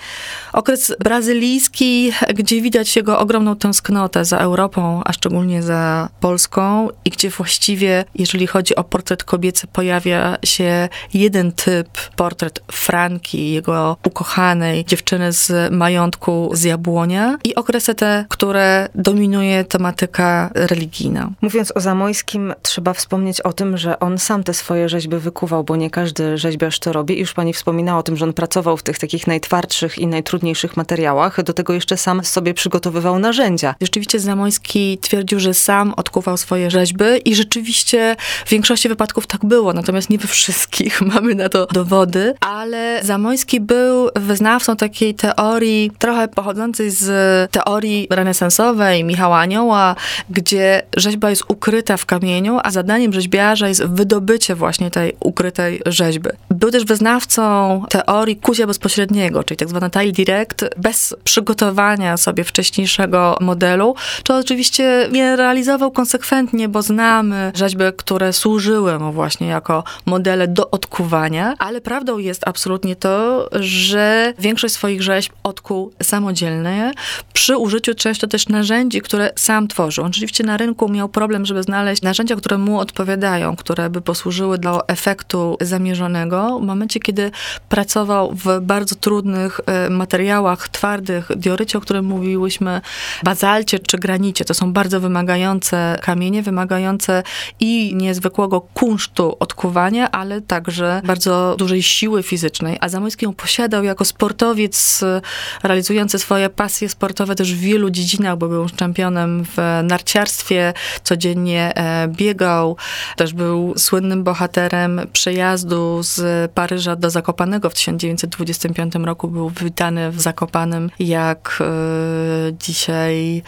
Okres 0.53 0.95
brazylijski, 0.99 2.11
gdzie 2.35 2.61
widać 2.61 2.95
jego 2.95 3.19
ogromną 3.19 3.55
tęsknotę 3.55 4.25
za 4.25 4.37
Europą, 4.37 5.01
a 5.05 5.13
szczególnie 5.13 5.63
za 5.63 6.09
Polską 6.19 6.89
i 7.05 7.09
gdzie 7.09 7.29
właściwie, 7.29 8.05
jeżeli 8.15 8.47
chodzi 8.47 8.75
o 8.75 8.83
portret 8.83 9.23
kobiecy, 9.23 9.67
pojawia 9.67 10.37
się 10.45 10.80
jeden 11.13 11.51
typ, 11.51 11.87
portret 12.15 12.59
Franki, 12.71 13.51
jego 13.51 13.97
ukochanej 14.05 14.85
dziewczyny 14.85 15.31
z 15.31 15.73
majątku 15.73 16.49
z 16.53 16.63
Jabłonia 16.63 17.37
i 17.43 17.55
okresy 17.55 17.95
te, 17.95 18.25
które 18.29 18.89
dominuje 18.95 19.63
tematyka 19.63 20.49
religijna. 20.53 21.29
Mówiąc 21.41 21.71
o 21.75 21.79
Zamojskim, 21.79 22.53
trzeba 22.61 22.93
wspomnieć 22.93 23.41
o 23.41 23.53
tym, 23.53 23.77
że 23.77 23.99
on 23.99 24.17
sam 24.17 24.43
te 24.43 24.53
swoje 24.53 24.89
rzeźby 24.89 25.17
wykuwał, 25.17 25.63
bo 25.63 25.75
nie 25.75 25.89
każdy 25.89 26.37
rzeźbiarz 26.37 26.79
to 26.79 26.93
robi. 26.93 27.19
Już 27.19 27.33
pani 27.33 27.53
wspominała 27.53 27.99
o 27.99 28.03
tym, 28.03 28.17
że 28.17 28.25
on 28.25 28.33
pracował 28.33 28.77
w 28.77 28.83
tych 28.83 28.99
takich 28.99 29.27
najtwardszych 29.27 29.97
i 29.97 30.07
najtrudniejszych 30.07 30.77
materiałach. 30.77 31.43
Do 31.43 31.53
tego 31.53 31.73
jeszcze 31.73 31.97
sam 31.97 32.23
sobie 32.23 32.53
przygotowywał 32.53 33.19
narzędzia. 33.19 33.75
Rzeczywiście 33.81 34.19
Zamojski 34.19 34.97
twierdził, 35.01 35.39
że 35.39 35.53
sam 35.53 35.93
odkuwał 35.97 36.37
swoje 36.37 36.71
rzeźby 36.71 37.05
i 37.25 37.35
rzeczywiście 37.35 38.15
w 38.45 38.49
większości 38.49 38.89
wypadków 38.89 39.27
tak 39.27 39.45
było, 39.45 39.73
natomiast 39.73 40.09
nie 40.09 40.17
we 40.17 40.27
wszystkich 40.27 40.70
mamy 41.13 41.35
na 41.35 41.49
to 41.49 41.65
dowody, 41.65 42.33
ale 42.39 42.99
Zamojski 43.03 43.59
był 43.59 44.09
wyznawcą 44.15 44.75
takiej 44.75 45.15
teorii, 45.15 45.91
trochę 45.99 46.27
pochodzącej 46.27 46.91
z 46.91 47.51
teorii 47.51 48.07
renesansowej 48.09 49.03
Michała 49.03 49.39
Anioła, 49.39 49.95
gdzie 50.29 50.81
rzeźba 50.97 51.29
jest 51.29 51.43
ukryta 51.47 51.97
w 51.97 52.05
kamieniu, 52.05 52.59
a 52.63 52.71
zadaniem 52.71 53.13
rzeźbiarza 53.13 53.67
jest 53.67 53.85
wydobycie 53.85 54.55
właśnie 54.55 54.91
tej 54.91 55.13
ukrytej 55.19 55.81
rzeźby. 55.85 56.29
Był 56.49 56.71
też 56.71 56.85
wyznawcą 56.85 57.41
teorii 57.89 58.35
kuzia 58.35 58.67
bezpośredniego, 58.67 59.43
czyli 59.43 59.57
tak 59.57 59.69
zwana 59.69 59.89
tile 59.89 60.11
direct, 60.11 60.65
bez 60.77 61.15
przygotowania 61.23 62.17
sobie 62.17 62.43
wcześniejszego 62.43 63.37
modelu, 63.41 63.95
co 64.23 64.37
oczywiście 64.37 65.09
nie 65.11 65.35
realizował 65.35 65.91
konsekwentnie, 65.91 66.69
bo 66.69 66.81
znamy 66.81 67.51
rzeźby, 67.55 67.83
które 67.97 68.33
służyły 68.33 68.99
mu 68.99 69.11
właśnie 69.11 69.47
jako 69.47 69.83
modele 70.05 70.47
do 70.47 70.60
do 70.61 70.71
odkuwania, 70.71 71.53
ale 71.59 71.81
prawdą 71.81 72.17
jest 72.17 72.47
absolutnie 72.47 72.95
to, 72.95 73.49
że 73.59 74.33
większość 74.39 74.73
swoich 74.73 75.01
rzeźb 75.01 75.31
odkuł 75.43 75.93
samodzielnie, 76.03 76.91
przy 77.33 77.57
użyciu 77.57 77.95
często 77.95 78.27
też 78.27 78.49
narzędzi, 78.49 79.01
które 79.01 79.31
sam 79.35 79.67
tworzył. 79.67 80.03
On 80.03 80.09
oczywiście 80.09 80.43
na 80.43 80.57
rynku 80.57 80.89
miał 80.89 81.09
problem, 81.09 81.45
żeby 81.45 81.63
znaleźć 81.63 82.01
narzędzia, 82.01 82.35
które 82.35 82.57
mu 82.57 82.79
odpowiadają, 82.79 83.55
które 83.55 83.89
by 83.89 84.01
posłużyły 84.01 84.57
do 84.57 84.87
efektu 84.87 85.57
zamierzonego. 85.61 86.59
W 86.59 86.65
momencie, 86.65 86.99
kiedy 86.99 87.31
pracował 87.69 88.31
w 88.35 88.59
bardzo 88.61 88.95
trudnych 88.95 89.59
e, 89.65 89.89
materiałach 89.89 90.69
twardych, 90.69 91.31
diorycie, 91.35 91.77
o 91.77 91.81
którym 91.81 92.05
mówiłyśmy, 92.05 92.81
bazalcie 93.23 93.79
czy 93.79 93.97
granicie, 93.97 94.45
to 94.45 94.53
są 94.53 94.73
bardzo 94.73 94.99
wymagające 94.99 95.99
kamienie, 96.01 96.43
wymagające 96.43 97.23
i 97.59 97.95
niezwykłego 97.95 98.61
kunsztu 98.61 99.35
odkuwania, 99.39 100.11
ale 100.11 100.41
także 100.51 101.01
bardzo 101.03 101.55
dużej 101.57 101.83
siły 101.83 102.23
fizycznej, 102.23 102.77
a 102.81 102.89
Zamojski 102.89 103.25
ją 103.25 103.33
posiadał 103.33 103.83
jako 103.83 104.05
sportowiec 104.05 105.03
e, 105.03 105.21
realizujący 105.63 106.19
swoje 106.19 106.49
pasje 106.49 106.89
sportowe 106.89 107.35
też 107.35 107.55
w 107.55 107.59
wielu 107.59 107.89
dziedzinach, 107.89 108.37
bo 108.37 108.47
był 108.47 108.69
czempionem 108.69 109.45
w 109.45 109.57
narciarstwie, 109.83 110.73
codziennie 111.03 111.73
e, 111.75 112.07
biegał, 112.07 112.77
też 113.15 113.33
był 113.33 113.73
słynnym 113.77 114.23
bohaterem 114.23 115.01
przejazdu 115.13 115.99
z 116.03 116.51
Paryża 116.51 116.95
do 116.95 117.09
Zakopanego 117.09 117.69
w 117.69 117.73
1925 117.73 118.95
roku. 118.95 119.27
Był 119.27 119.49
witany 119.49 120.11
w 120.11 120.21
Zakopanem, 120.21 120.89
jak 120.99 121.59
e, 121.61 122.53
dzisiaj 122.53 123.43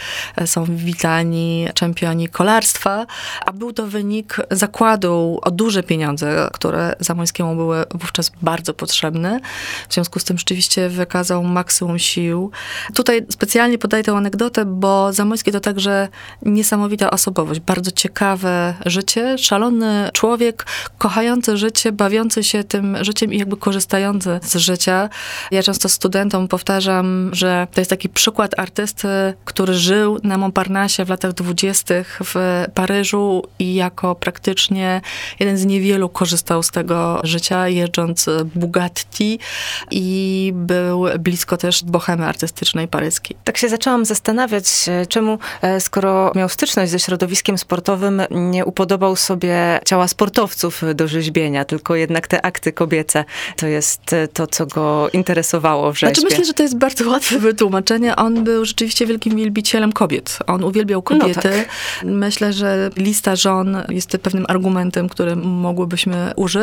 są 0.45 0.65
witani 0.69 1.67
czempioni 1.73 2.29
kolarstwa, 2.29 3.05
a 3.45 3.51
był 3.51 3.73
to 3.73 3.87
wynik 3.87 4.37
zakładu 4.51 5.39
o 5.41 5.51
duże 5.51 5.83
pieniądze, 5.83 6.49
które 6.53 6.92
Zamońskiemu 6.99 7.55
były 7.55 7.83
wówczas 7.91 8.31
bardzo 8.41 8.73
potrzebne. 8.73 9.39
W 9.89 9.93
związku 9.93 10.19
z 10.19 10.23
tym 10.23 10.37
rzeczywiście 10.37 10.89
wykazał 10.89 11.43
maksimum 11.43 11.99
sił. 11.99 12.51
Tutaj 12.93 13.25
specjalnie 13.29 13.77
podaję 13.77 14.03
tę 14.03 14.11
anegdotę, 14.11 14.65
bo 14.65 15.13
Zamoński 15.13 15.51
to 15.51 15.59
także 15.59 16.07
niesamowita 16.41 17.11
osobowość, 17.11 17.59
bardzo 17.59 17.91
ciekawe 17.91 18.73
życie, 18.85 19.37
szalony 19.37 20.09
człowiek, 20.13 20.65
kochający 20.97 21.57
życie, 21.57 21.91
bawiący 21.91 22.43
się 22.43 22.63
tym 22.63 22.97
życiem 23.01 23.33
i 23.33 23.37
jakby 23.37 23.57
korzystający 23.57 24.39
z 24.43 24.55
życia. 24.55 25.09
Ja 25.51 25.63
często 25.63 25.89
studentom 25.89 26.47
powtarzam, 26.47 27.29
że 27.33 27.67
to 27.73 27.81
jest 27.81 27.89
taki 27.89 28.09
przykład 28.09 28.59
artysty, 28.59 29.07
który 29.45 29.73
żył 29.73 30.19
na 30.23 30.37
Montparnasse 30.37 31.05
w 31.05 31.09
latach 31.09 31.33
dwudziestych 31.33 32.19
w 32.23 32.65
Paryżu 32.73 33.43
i 33.59 33.75
jako 33.75 34.15
praktycznie 34.15 35.01
jeden 35.39 35.57
z 35.57 35.65
niewielu 35.65 36.09
korzystał 36.09 36.63
z 36.63 36.71
tego 36.73 37.21
życia, 37.23 37.67
jeżdżąc 37.67 38.25
Bugatti 38.55 39.39
i 39.91 40.51
był 40.55 41.05
blisko 41.19 41.57
też 41.57 41.83
bohemy 41.83 42.25
artystycznej 42.25 42.87
paryskiej. 42.87 43.37
Tak 43.43 43.57
się 43.57 43.69
zaczęłam 43.69 44.05
zastanawiać, 44.05 44.65
e, 44.87 45.05
czemu, 45.05 45.39
e, 45.61 45.79
skoro 45.79 46.31
miał 46.35 46.49
styczność 46.49 46.91
ze 46.91 46.99
środowiskiem 46.99 47.57
sportowym, 47.57 48.21
nie 48.31 48.65
upodobał 48.65 49.15
sobie 49.15 49.79
ciała 49.85 50.07
sportowców 50.07 50.81
do 50.95 51.07
rzeźbienia, 51.07 51.65
tylko 51.65 51.95
jednak 51.95 52.27
te 52.27 52.45
akty 52.45 52.71
kobiece. 52.71 53.25
To 53.57 53.67
jest 53.67 54.13
e, 54.13 54.27
to, 54.27 54.47
co 54.47 54.65
go 54.65 55.09
interesowało 55.13 55.93
w 55.93 55.99
rzeźbie. 55.99 56.15
Znaczy 56.15 56.27
myślę, 56.29 56.45
że 56.45 56.53
to 56.53 56.63
jest 56.63 56.77
bardzo 56.77 57.09
łatwe 57.09 57.39
wytłumaczenie. 57.39 58.15
On 58.15 58.43
był 58.43 58.65
rzeczywiście 58.65 59.05
wielkim 59.05 59.35
wielbicielem 59.35 59.93
kobiet. 59.93 60.39
On 60.47 60.63
uwielbiał 60.63 61.01
kobiety. 61.01 61.49
No 61.49 61.55
tak. 61.55 61.67
Myślę, 62.03 62.53
że 62.53 62.89
lista 62.97 63.35
żon 63.35 63.77
jest 63.89 64.17
pewnym 64.21 64.45
argumentem, 64.49 65.09
który 65.09 65.35
mogłybyśmy 65.35 66.31
użyć, 66.35 66.62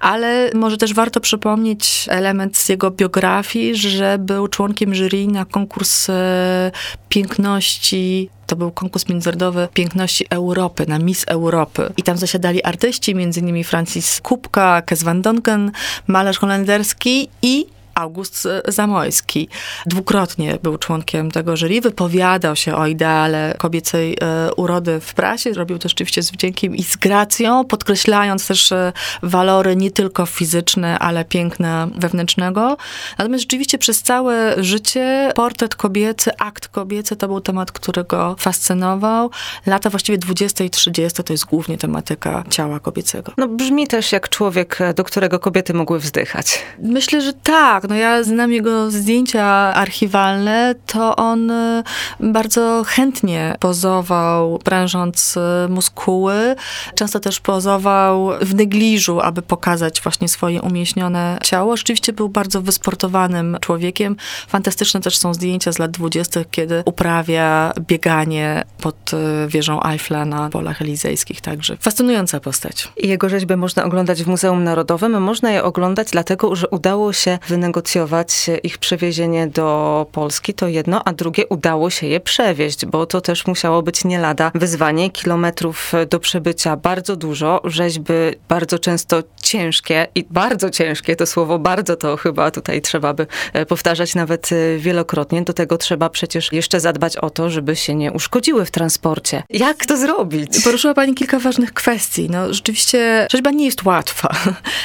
ale 0.00 0.50
może 0.54 0.76
też 0.76 0.94
warto 0.94 1.20
przypomnieć 1.20 2.06
element 2.08 2.56
z 2.56 2.68
jego 2.68 2.90
biografii, 2.90 3.76
że 3.76 4.18
był 4.18 4.48
członkiem 4.48 4.94
jury 4.94 5.26
na 5.26 5.44
konkurs 5.44 6.10
e, 6.10 6.70
piękności 7.08 8.30
to 8.46 8.56
był 8.56 8.70
konkurs 8.70 9.08
międzynarodowy 9.08 9.68
piękności 9.74 10.26
Europy, 10.30 10.84
na 10.88 10.98
Miss 10.98 11.24
Europy. 11.28 11.92
I 11.96 12.02
tam 12.02 12.16
zasiadali 12.16 12.62
artyści, 12.62 13.10
innymi 13.10 13.64
Francis 13.64 14.20
Kupka, 14.20 14.82
Kes 14.82 15.02
van 15.02 15.22
Donken, 15.22 15.70
malarz 16.06 16.38
holenderski 16.38 17.28
i 17.42 17.66
August 17.94 18.48
Zamojski. 18.68 19.48
Dwukrotnie 19.86 20.58
był 20.62 20.78
członkiem 20.78 21.30
tego 21.30 21.56
jury, 21.56 21.80
wypowiadał 21.80 22.56
się 22.56 22.76
o 22.76 22.86
ideale 22.86 23.54
kobiecej 23.58 24.16
e, 24.20 24.54
urody 24.54 25.00
w 25.00 25.14
prasie. 25.14 25.52
Robił 25.52 25.78
to 25.78 25.88
rzeczywiście 25.88 26.22
z 26.22 26.30
wdziękiem 26.30 26.76
i 26.76 26.82
z 26.82 26.96
gracją, 26.96 27.64
podkreślając 27.64 28.46
też 28.46 28.72
e, 28.72 28.92
walory 29.22 29.76
nie 29.76 29.90
tylko 29.90 30.26
fizyczne, 30.26 30.98
ale 30.98 31.24
piękna 31.24 31.88
wewnętrznego. 31.98 32.76
Natomiast 33.18 33.42
rzeczywiście 33.42 33.78
przez 33.78 34.02
całe 34.02 34.64
życie 34.64 35.32
portret 35.34 35.74
kobiecy, 35.74 36.30
akt 36.38 36.68
kobiecy 36.68 37.16
to 37.16 37.28
był 37.28 37.40
temat, 37.40 37.72
który 37.72 38.04
go 38.04 38.36
fascynował. 38.38 39.30
Lata 39.66 39.90
właściwie 39.90 40.18
20 40.18 40.64
i 40.64 40.70
30 40.70 41.22
to 41.22 41.32
jest 41.32 41.44
głównie 41.44 41.78
tematyka 41.78 42.44
ciała 42.50 42.80
kobiecego. 42.80 43.32
No 43.36 43.48
brzmi 43.48 43.86
też 43.86 44.12
jak 44.12 44.28
człowiek, 44.28 44.78
do 44.96 45.04
którego 45.04 45.38
kobiety 45.38 45.74
mogły 45.74 45.98
wzdychać. 45.98 46.62
Myślę, 46.78 47.20
że 47.20 47.32
tak 47.32 47.81
tak, 47.82 47.90
no 47.90 47.96
ja 47.96 48.22
znam 48.22 48.52
jego 48.52 48.90
zdjęcia 48.90 49.44
archiwalne, 49.74 50.74
to 50.86 51.16
on 51.16 51.50
y, 51.50 51.82
bardzo 52.20 52.82
chętnie 52.86 53.56
pozował, 53.60 54.58
prężąc 54.58 55.36
y, 55.36 55.68
muskuły. 55.68 56.56
Często 56.94 57.20
też 57.20 57.40
pozował 57.40 58.30
w 58.40 58.54
negliżu, 58.54 59.20
aby 59.20 59.42
pokazać 59.42 60.00
właśnie 60.00 60.28
swoje 60.28 60.62
umieśnione 60.62 61.38
ciało. 61.42 61.76
Rzeczywiście 61.76 62.12
był 62.12 62.28
bardzo 62.28 62.62
wysportowanym 62.62 63.56
człowiekiem. 63.60 64.16
Fantastyczne 64.48 65.00
też 65.00 65.16
są 65.16 65.34
zdjęcia 65.34 65.72
z 65.72 65.78
lat 65.78 65.90
dwudziestych, 65.90 66.50
kiedy 66.50 66.82
uprawia 66.86 67.72
bieganie 67.80 68.64
pod 68.80 69.10
y, 69.12 69.48
wieżą 69.48 69.82
Eiffla 69.82 70.24
na 70.24 70.50
polach 70.50 70.82
elizejskich. 70.82 71.40
Także 71.40 71.76
fascynująca 71.76 72.40
postać. 72.40 72.88
Jego 72.96 73.28
rzeźby 73.28 73.56
można 73.56 73.84
oglądać 73.84 74.22
w 74.22 74.26
Muzeum 74.26 74.64
Narodowym. 74.64 75.22
Można 75.22 75.50
je 75.50 75.64
oglądać 75.64 76.10
dlatego, 76.10 76.56
że 76.56 76.68
udało 76.68 77.12
się 77.12 77.38
wynegocjować 77.48 77.71
wynegocjować 77.72 78.50
ich 78.62 78.78
przewiezienie 78.78 79.46
do 79.46 80.06
Polski, 80.12 80.54
to 80.54 80.68
jedno, 80.68 81.04
a 81.04 81.12
drugie 81.12 81.46
udało 81.46 81.90
się 81.90 82.06
je 82.06 82.20
przewieźć, 82.20 82.86
bo 82.86 83.06
to 83.06 83.20
też 83.20 83.46
musiało 83.46 83.82
być 83.82 84.04
nie 84.04 84.18
lada 84.18 84.50
wyzwanie. 84.54 85.10
Kilometrów 85.10 85.92
do 86.10 86.20
przebycia 86.20 86.76
bardzo 86.76 87.16
dużo, 87.16 87.60
rzeźby 87.64 88.12
bardzo 88.48 88.78
często 88.78 89.22
ciężkie 89.42 90.06
i 90.14 90.24
bardzo 90.30 90.70
ciężkie, 90.70 91.16
to 91.16 91.26
słowo 91.26 91.58
bardzo 91.58 91.96
to 91.96 92.16
chyba 92.16 92.50
tutaj 92.50 92.82
trzeba 92.82 93.14
by 93.14 93.26
e, 93.52 93.66
powtarzać 93.66 94.14
nawet 94.14 94.50
e, 94.52 94.78
wielokrotnie. 94.78 95.42
Do 95.42 95.52
tego 95.52 95.78
trzeba 95.78 96.10
przecież 96.10 96.52
jeszcze 96.52 96.80
zadbać 96.80 97.16
o 97.16 97.30
to, 97.30 97.50
żeby 97.50 97.76
się 97.76 97.94
nie 97.94 98.12
uszkodziły 98.12 98.64
w 98.64 98.70
transporcie. 98.70 99.42
Jak 99.50 99.86
to 99.86 99.96
zrobić? 99.96 100.64
Poruszyła 100.64 100.94
Pani 100.94 101.14
kilka 101.14 101.38
ważnych 101.38 101.72
kwestii. 101.72 102.30
No 102.30 102.54
rzeczywiście 102.54 103.26
rzeźba 103.30 103.50
nie 103.50 103.64
jest 103.64 103.84
łatwa. 103.84 104.28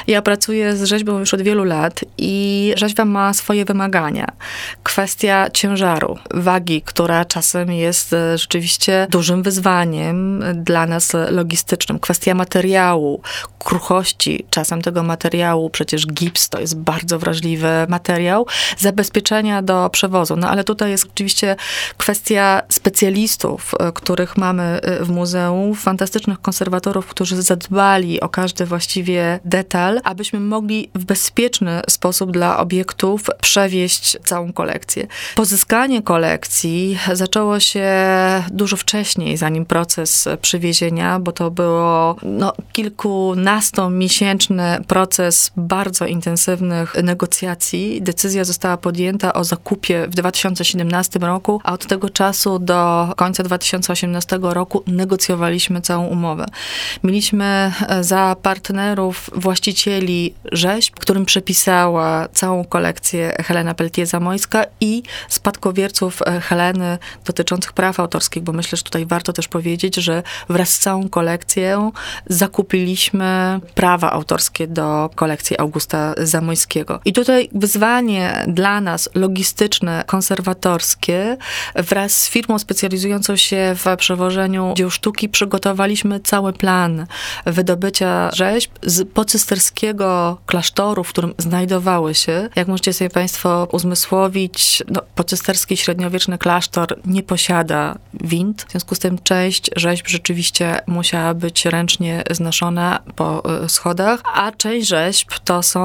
Ja 0.07 0.21
pracuję 0.21 0.75
z 0.75 0.83
rzeźbą 0.83 1.19
już 1.19 1.33
od 1.33 1.41
wielu 1.41 1.63
lat 1.63 2.01
i 2.17 2.73
rzeźba 2.77 3.05
ma 3.05 3.33
swoje 3.33 3.65
wymagania. 3.65 4.27
Kwestia 4.83 5.49
ciężaru, 5.53 6.17
wagi, 6.33 6.81
która 6.81 7.25
czasem 7.25 7.71
jest 7.71 8.13
e, 8.13 8.37
rzeczywiście 8.37 9.07
dużym 9.09 9.43
wyzwaniem 9.43 10.43
dla 10.55 10.85
nas 10.85 11.11
logistycznym. 11.29 11.99
Kwestia 11.99 12.33
materiału, 12.33 13.21
kruchości 13.59 14.45
czasem 14.49 14.81
tego 14.81 15.03
materiału, 15.03 15.69
przecież 15.69 16.07
gips 16.07 16.49
to 16.49 16.59
jest 16.59 16.77
bardzo 16.77 17.19
wrażliwy 17.19 17.67
materiał, 17.89 18.45
zabezpieczenia 18.77 19.61
do 19.61 19.89
przewozu. 19.89 20.35
No 20.35 20.49
ale 20.49 20.63
tutaj 20.63 20.91
jest 20.91 21.07
oczywiście 21.13 21.55
kwestia 21.97 22.61
specjalistów, 22.69 23.75
e, 23.79 23.91
których 23.91 24.37
mamy 24.37 24.63
e, 24.63 25.03
w 25.05 25.09
muzeum, 25.09 25.75
fantastycznych 25.75 26.41
konserwatorów, 26.41 27.07
którzy 27.07 27.41
zadbali 27.41 28.21
o 28.21 28.29
każdy 28.29 28.65
właściwie 28.65 29.39
detal, 29.45 30.01
abyśmy 30.03 30.39
mogli 30.39 30.89
w 30.95 31.05
bezpieczny 31.05 31.81
sposób 31.89 32.31
dla 32.31 32.57
obiektów 32.67 33.21
przewieźć 33.41 34.17
całą 34.23 34.53
kolekcję. 34.53 35.07
Pozyskanie 35.35 36.01
kolekcji 36.01 36.99
zaczęło 37.13 37.59
się 37.59 37.87
dużo 38.51 38.77
wcześniej, 38.77 39.37
zanim 39.37 39.65
proces 39.65 40.27
przywiezienia, 40.41 41.19
bo 41.19 41.31
to 41.31 41.51
było 41.51 42.15
no, 42.23 42.53
kilkunastomiesięczny 42.73 44.77
proces 44.87 45.51
bardzo 45.57 46.05
intensywnych 46.05 46.95
negocjacji. 47.03 48.01
Decyzja 48.01 48.43
została 48.43 48.77
podjęta 48.77 49.33
o 49.33 49.43
zakupie 49.43 50.07
w 50.07 50.15
2017 50.15 51.19
roku, 51.19 51.61
a 51.63 51.73
od 51.73 51.85
tego 51.85 52.09
czasu 52.09 52.59
do 52.59 53.13
końca 53.15 53.43
2018 53.43 54.39
roku 54.41 54.83
negocjowaliśmy 54.87 55.81
całą 55.81 56.07
umowę. 56.07 56.45
Mieliśmy 57.03 57.71
za 58.01 58.35
partnerów 58.41 59.29
właścicieli 59.35 60.33
rzeźb, 60.51 60.95
którym 60.95 61.25
przepisała 61.25 62.27
całą 62.33 62.56
kolekcję 62.65 63.35
Helena 63.45 63.73
Peltier-Zamojska 63.73 64.65
i 64.81 65.03
spadkowierców 65.29 66.21
e, 66.21 66.41
Heleny 66.41 66.97
dotyczących 67.25 67.73
praw 67.73 67.99
autorskich, 67.99 68.43
bo 68.43 68.53
myślę, 68.53 68.77
że 68.77 68.83
tutaj 68.83 69.05
warto 69.05 69.33
też 69.33 69.47
powiedzieć, 69.47 69.95
że 69.95 70.23
wraz 70.49 70.69
z 70.69 70.79
całą 70.79 71.09
kolekcją 71.09 71.91
zakupiliśmy 72.25 73.59
prawa 73.75 74.11
autorskie 74.11 74.67
do 74.67 75.09
kolekcji 75.15 75.59
Augusta 75.59 76.13
Zamojskiego. 76.17 76.99
I 77.05 77.13
tutaj 77.13 77.49
wyzwanie 77.53 78.45
dla 78.47 78.81
nas 78.81 79.09
logistyczne, 79.15 80.03
konserwatorskie, 80.07 81.37
wraz 81.75 82.11
z 82.21 82.29
firmą 82.29 82.59
specjalizującą 82.59 83.35
się 83.35 83.75
w 83.75 83.97
przewożeniu 83.97 84.73
dzieł 84.75 84.89
sztuki 84.89 85.29
przygotowaliśmy 85.29 86.19
cały 86.19 86.53
plan 86.53 87.07
wydobycia 87.45 88.29
rzeźb 88.33 88.71
z 88.83 89.09
pocysterskiego 89.13 90.37
klasztoru, 90.45 91.03
w 91.03 91.09
którym 91.09 91.33
znajdowały 91.37 92.15
się 92.15 92.46
jak 92.55 92.67
możecie 92.67 92.93
sobie 92.93 93.09
Państwo 93.09 93.67
uzmysłowić, 93.71 94.83
no, 94.87 95.01
poczysterski 95.15 95.77
średniowieczny 95.77 96.37
klasztor 96.37 96.99
nie 97.05 97.23
posiada 97.23 97.97
wind, 98.13 98.65
w 98.67 98.71
związku 98.71 98.95
z 98.95 98.99
tym 98.99 99.17
część 99.23 99.69
rzeźb 99.75 100.07
rzeczywiście 100.07 100.79
musiała 100.87 101.33
być 101.33 101.65
ręcznie 101.65 102.23
znoszona 102.31 102.99
po 103.15 103.43
e, 103.63 103.69
schodach, 103.69 104.21
a 104.33 104.51
część 104.51 104.87
rzeźb 104.87 105.31
to 105.45 105.63
są 105.63 105.81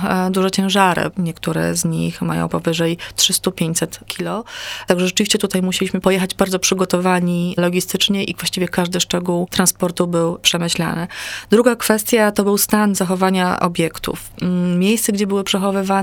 e, 0.00 0.30
duże 0.30 0.50
ciężary. 0.50 1.10
Niektóre 1.18 1.74
z 1.74 1.84
nich 1.84 2.22
mają 2.22 2.48
powyżej 2.48 2.98
300-500 3.16 3.86
kilo. 4.06 4.44
Także 4.86 5.06
rzeczywiście 5.06 5.38
tutaj 5.38 5.62
musieliśmy 5.62 6.00
pojechać 6.00 6.34
bardzo 6.34 6.58
przygotowani 6.58 7.54
logistycznie 7.56 8.24
i 8.24 8.34
właściwie 8.34 8.68
każdy 8.68 9.00
szczegół 9.00 9.48
transportu 9.50 10.06
był 10.06 10.38
przemyślany. 10.38 11.06
Druga 11.50 11.76
kwestia 11.76 12.32
to 12.32 12.44
był 12.44 12.58
stan 12.58 12.94
zachowania 12.94 13.60
obiektów. 13.60 14.30
Mm, 14.42 14.78
miejsce, 14.78 15.12
gdzie 15.12 15.26
były 15.26 15.44
przechowywane 15.44 15.97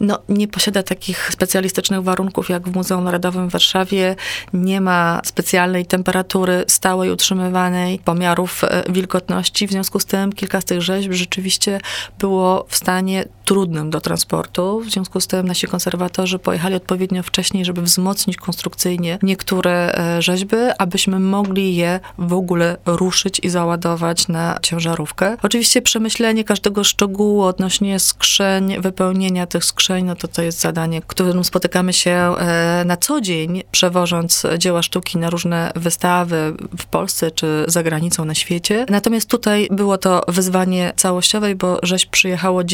no, 0.00 0.18
nie 0.28 0.48
posiada 0.48 0.82
takich 0.82 1.30
specjalistycznych 1.32 2.02
warunków 2.02 2.48
jak 2.48 2.68
w 2.68 2.74
Muzeum 2.74 3.04
Narodowym 3.04 3.48
w 3.48 3.52
Warszawie. 3.52 4.16
Nie 4.52 4.80
ma 4.80 5.20
specjalnej 5.24 5.86
temperatury 5.86 6.64
stałej 6.66 7.10
utrzymywanej, 7.10 7.98
pomiarów 7.98 8.64
e, 8.64 8.92
wilgotności. 8.92 9.66
W 9.66 9.70
związku 9.70 10.00
z 10.00 10.04
tym 10.04 10.32
kilka 10.32 10.60
z 10.60 10.64
tych 10.64 10.82
rzeźb 10.82 11.12
rzeczywiście 11.12 11.80
było 12.18 12.66
w 12.68 12.76
stanie 12.76 13.24
trudnym 13.44 13.90
do 13.90 14.00
transportu. 14.00 14.80
W 14.80 14.90
związku 14.90 15.20
z 15.20 15.26
tym 15.26 15.46
nasi 15.46 15.66
konserwatorzy 15.66 16.38
pojechali 16.38 16.74
odpowiednio 16.74 17.22
wcześniej, 17.22 17.64
żeby 17.64 17.82
wzmocnić 17.82 18.36
konstrukcyjnie 18.36 19.18
niektóre 19.22 19.94
e, 19.94 20.22
rzeźby, 20.22 20.56
abyśmy 20.78 21.20
mogli 21.20 21.76
je 21.76 22.00
w 22.18 22.32
ogóle 22.32 22.76
ruszyć 22.86 23.40
i 23.42 23.48
załadować 23.48 24.28
na 24.28 24.58
ciężarówkę. 24.62 25.36
Oczywiście 25.42 25.82
przemyślenie 25.82 26.44
każdego 26.44 26.84
szczegółu 26.84 27.42
odnośnie 27.42 27.98
skrzyń, 27.98 28.80
wypełnienia 28.80 29.11
wypełnienia 29.12 29.46
tych 29.46 29.64
skrzyń, 29.64 30.04
no 30.04 30.16
to 30.16 30.28
to 30.28 30.42
jest 30.42 30.60
zadanie, 30.60 31.02
którym 31.06 31.44
spotykamy 31.44 31.92
się 31.92 32.10
e, 32.10 32.82
na 32.86 32.96
co 32.96 33.20
dzień, 33.20 33.62
przewożąc 33.72 34.46
dzieła 34.58 34.82
sztuki 34.82 35.18
na 35.18 35.30
różne 35.30 35.72
wystawy 35.76 36.54
w 36.78 36.86
Polsce 36.86 37.30
czy 37.30 37.64
za 37.68 37.82
granicą 37.82 38.24
na 38.24 38.34
świecie. 38.34 38.86
Natomiast 38.88 39.28
tutaj 39.28 39.68
było 39.70 39.98
to 39.98 40.22
wyzwanie 40.28 40.92
całościowe, 40.96 41.54
bo 41.54 41.78
rzeź 41.82 42.06
przyjechało 42.06 42.64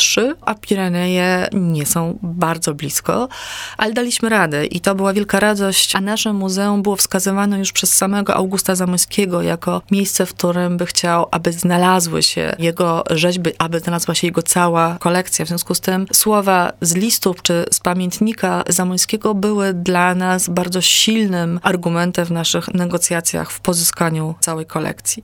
93, 0.00 0.34
a 0.40 0.54
Pireneje 0.54 1.48
nie 1.52 1.86
są 1.86 2.18
bardzo 2.22 2.74
blisko, 2.74 3.28
ale 3.76 3.92
daliśmy 3.92 4.28
radę 4.28 4.66
i 4.66 4.80
to 4.80 4.94
była 4.94 5.12
wielka 5.12 5.40
radość, 5.40 5.96
a 5.96 6.00
nasze 6.00 6.32
muzeum 6.32 6.82
było 6.82 6.96
wskazywane 6.96 7.58
już 7.58 7.72
przez 7.72 7.92
samego 7.92 8.34
Augusta 8.34 8.74
Zamojskiego 8.74 9.42
jako 9.42 9.82
miejsce, 9.90 10.26
w 10.26 10.34
którym 10.34 10.76
by 10.76 10.86
chciał, 10.86 11.26
aby 11.30 11.52
znalazły 11.52 12.22
się 12.22 12.54
jego 12.58 13.04
rzeźby, 13.10 13.50
aby 13.58 13.80
znalazła 13.80 14.14
się 14.14 14.26
jego 14.26 14.42
cała 14.42 14.96
kolekcja. 14.98 15.44
W 15.44 15.48
związku 15.48 15.74
z 15.74 15.80
tym 15.80 16.06
słowa 16.12 16.72
z 16.80 16.94
listów 16.94 17.42
czy 17.42 17.64
z 17.72 17.80
pamiętnika 17.80 18.64
Zamońskiego 18.68 19.34
były 19.34 19.74
dla 19.74 20.14
nas 20.14 20.48
bardzo 20.48 20.80
silnym 20.80 21.60
argumentem 21.62 22.26
w 22.26 22.30
naszych 22.30 22.74
negocjacjach 22.74 23.50
w 23.50 23.60
pozyskaniu 23.60 24.34
całej 24.40 24.66
kolekcji. 24.66 25.22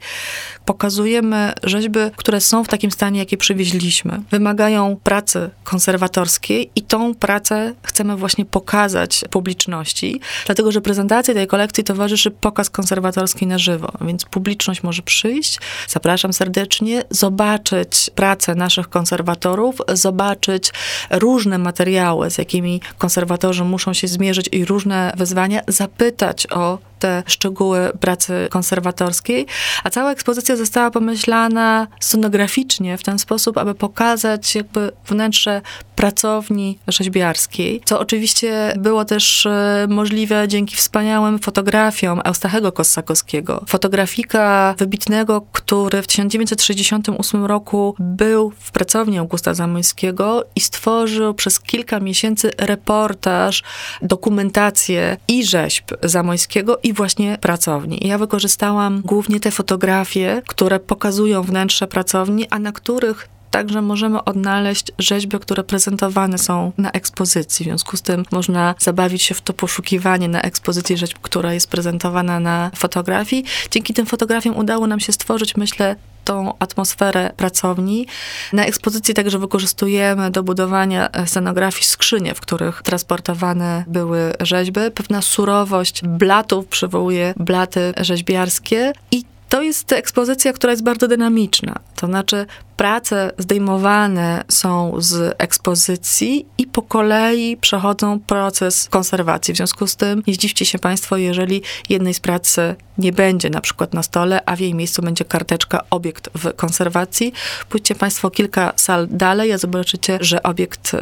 Pokazujemy 0.65 1.53
rzeźby, 1.63 2.01
które 2.17 2.41
są 2.41 2.65
w 2.65 2.69
takim 2.69 2.91
stanie, 2.91 3.19
jakie 3.19 3.37
przywieźliśmy. 3.37 4.23
Wymagają 4.67 4.97
pracy 4.97 5.51
konserwatorskiej 5.65 6.71
i 6.77 6.83
tą 6.83 7.15
pracę 7.15 7.75
chcemy 7.83 8.17
właśnie 8.17 8.45
pokazać 8.45 9.25
publiczności, 9.31 10.21
dlatego 10.47 10.73
że 10.73 10.81
prezentacji 10.81 11.35
tej 11.35 11.47
kolekcji 11.47 11.85
towarzyszy 11.85 12.31
pokaz 12.31 12.71
konserwatorski 12.71 13.47
na 13.47 13.59
żywo, 13.59 13.93
więc 14.01 14.25
publiczność 14.25 14.83
może 14.83 15.03
przyjść. 15.03 15.61
Zapraszam 15.89 16.33
serdecznie, 16.33 17.03
zobaczyć 17.11 18.11
pracę 18.15 18.55
naszych 18.55 18.89
konserwatorów, 18.89 19.77
zobaczyć 19.93 20.73
różne 21.11 21.59
materiały, 21.59 22.31
z 22.31 22.39
jakimi 22.39 22.81
konserwatorzy 22.99 23.65
muszą 23.65 23.93
się 23.93 24.09
zmierzyć 24.09 24.49
i 24.53 24.65
różne 24.65 25.13
wyzwania, 25.17 25.61
zapytać 25.69 26.47
o 26.51 26.79
te 26.99 27.23
szczegóły 27.27 27.91
pracy 28.01 28.49
konserwatorskiej, 28.51 29.47
a 29.85 29.91
cała 29.91 30.13
ekspozycja 30.13 30.57
została 30.57 30.91
pomyślana 30.91 31.87
scenograficznie 32.01 32.99
w 32.99 33.03
ten 33.03 33.19
sposób, 33.19 33.59
aby 33.59 33.75
pokazać 33.75 34.55
jakby 34.55 34.93
wnętrze 35.07 35.63
pracowni 35.97 36.79
rzeźbiarskiej, 36.89 37.81
co 37.85 38.01
oczywiście 38.01 38.75
było 38.79 39.05
też 39.05 39.47
e, 39.47 39.87
możliwe 39.89 40.49
dzięki 40.49 40.77
wspaniałym 40.77 41.39
fotografiom 41.39 42.21
Eustachego 42.25 42.73
Kossakowskiego. 42.73 43.65
Fotografika 43.67 44.75
wybitnego, 44.79 45.43
który 45.53 46.03
w 46.03 46.07
1968 46.07 47.45
roku 47.45 47.95
był 47.99 48.53
w 48.59 48.71
pracowni 48.71 49.19
Augusta 49.19 49.55
Zamońskiego 49.55 50.45
i 50.55 50.61
stworzył 50.61 51.35
przez 51.35 51.61
kilka 51.61 52.01
miesięcy 52.01 52.51
reportaż, 52.59 53.63
dokumentację 54.03 55.17
i 55.29 55.45
rzeźb 55.45 55.85
Zamońskiego 56.03 56.79
i 56.87 56.93
właśnie 56.93 57.39
pracowni. 57.41 58.05
I 58.05 58.09
ja 58.09 58.19
wykorzystałam 58.19 59.03
głównie 59.05 59.41
te 59.41 59.51
fotografie, 59.51 60.43
które 60.47 60.81
pokazują 60.81 61.43
wnętrze 61.43 61.87
pracowni, 61.87 62.47
a 62.51 62.59
na 62.59 62.73
których 62.73 63.29
Także 63.51 63.83
możemy 63.83 64.25
odnaleźć 64.25 64.93
rzeźby, 64.99 65.39
które 65.39 65.65
prezentowane 65.65 66.39
są 66.39 66.73
na 66.79 66.91
ekspozycji. 66.91 67.65
W 67.65 67.67
związku 67.67 67.97
z 67.97 68.03
tym 68.03 68.25
można 68.33 68.75
zabawić 68.79 69.23
się 69.23 69.35
w 69.35 69.41
to 69.41 69.53
poszukiwanie 69.53 70.29
na 70.29 70.43
ekspozycji 70.43 70.97
rzeźb, 70.97 71.19
która 71.23 71.53
jest 71.55 71.71
prezentowana 71.71 72.41
na 72.41 72.71
fotografii. 72.75 73.45
Dzięki 73.71 73.95
tym 73.95 74.07
fotografiom 74.07 74.57
udało 74.57 74.87
nam 74.87 75.01
się 75.01 75.13
stworzyć, 75.13 75.57
myślę, 75.57 75.97
tą 76.27 76.55
atmosferę 76.59 77.33
pracowni. 77.37 78.07
Na 78.53 78.65
ekspozycji 78.65 79.15
także 79.15 79.39
wykorzystujemy 79.39 80.31
do 80.31 80.43
budowania 80.43 81.09
scenografii 81.27 81.85
skrzynie, 81.85 82.35
w 82.35 82.41
których 82.41 82.83
transportowane 82.83 83.85
były 83.87 84.33
rzeźby. 84.41 84.81
Pewna 84.95 85.23
surowość 85.23 86.03
blatów 86.03 86.67
przywołuje 86.67 87.35
blaty 87.37 87.95
rzeźbiarskie 88.01 88.93
i 89.11 89.25
to 89.49 89.63
jest 89.63 89.93
ekspozycja, 89.93 90.53
która 90.53 90.71
jest 90.71 90.83
bardzo 90.83 91.09
dynamiczna. 91.09 91.75
To 91.97 92.07
znaczy, 92.07 92.47
prace 92.77 93.33
zdejmowane 93.39 94.45
są 94.49 94.95
z 94.99 95.35
ekspozycji 95.39 96.47
i 96.59 96.67
po 96.67 96.83
kolei 96.83 97.57
przechodzą 97.57 98.21
proces 98.21 98.89
konserwacji. 98.89 99.55
W 99.55 99.57
związku 99.57 99.87
z 99.87 99.97
tym 99.97 100.23
nie 100.27 100.35
zdziwcie 100.35 100.65
się 100.65 100.79
Państwo, 100.79 101.17
jeżeli 101.17 101.63
jednej 101.89 102.15
z 102.15 102.21
prac 102.21 102.57
nie 102.99 103.13
będzie 103.13 103.51
na 103.51 103.61
przykład 103.61 103.95
na 103.95 104.03
stole, 104.03 104.41
a 104.47 104.57
w 104.57 104.61
jej 104.61 104.75
miejscu 104.75 105.03
będzie 105.03 105.25
karteczka 105.25 105.85
obiekt 105.91 106.31
w 106.35 106.55
konserwacji. 106.55 107.33
Pójdźcie 107.69 107.95
Państwo 107.95 108.31
kilka 108.31 108.73
sal 108.77 109.09
dalej, 109.11 109.53
a 109.53 109.59
zobaczycie, 109.59 110.19
że 110.21 110.43
obiekt 110.43 110.93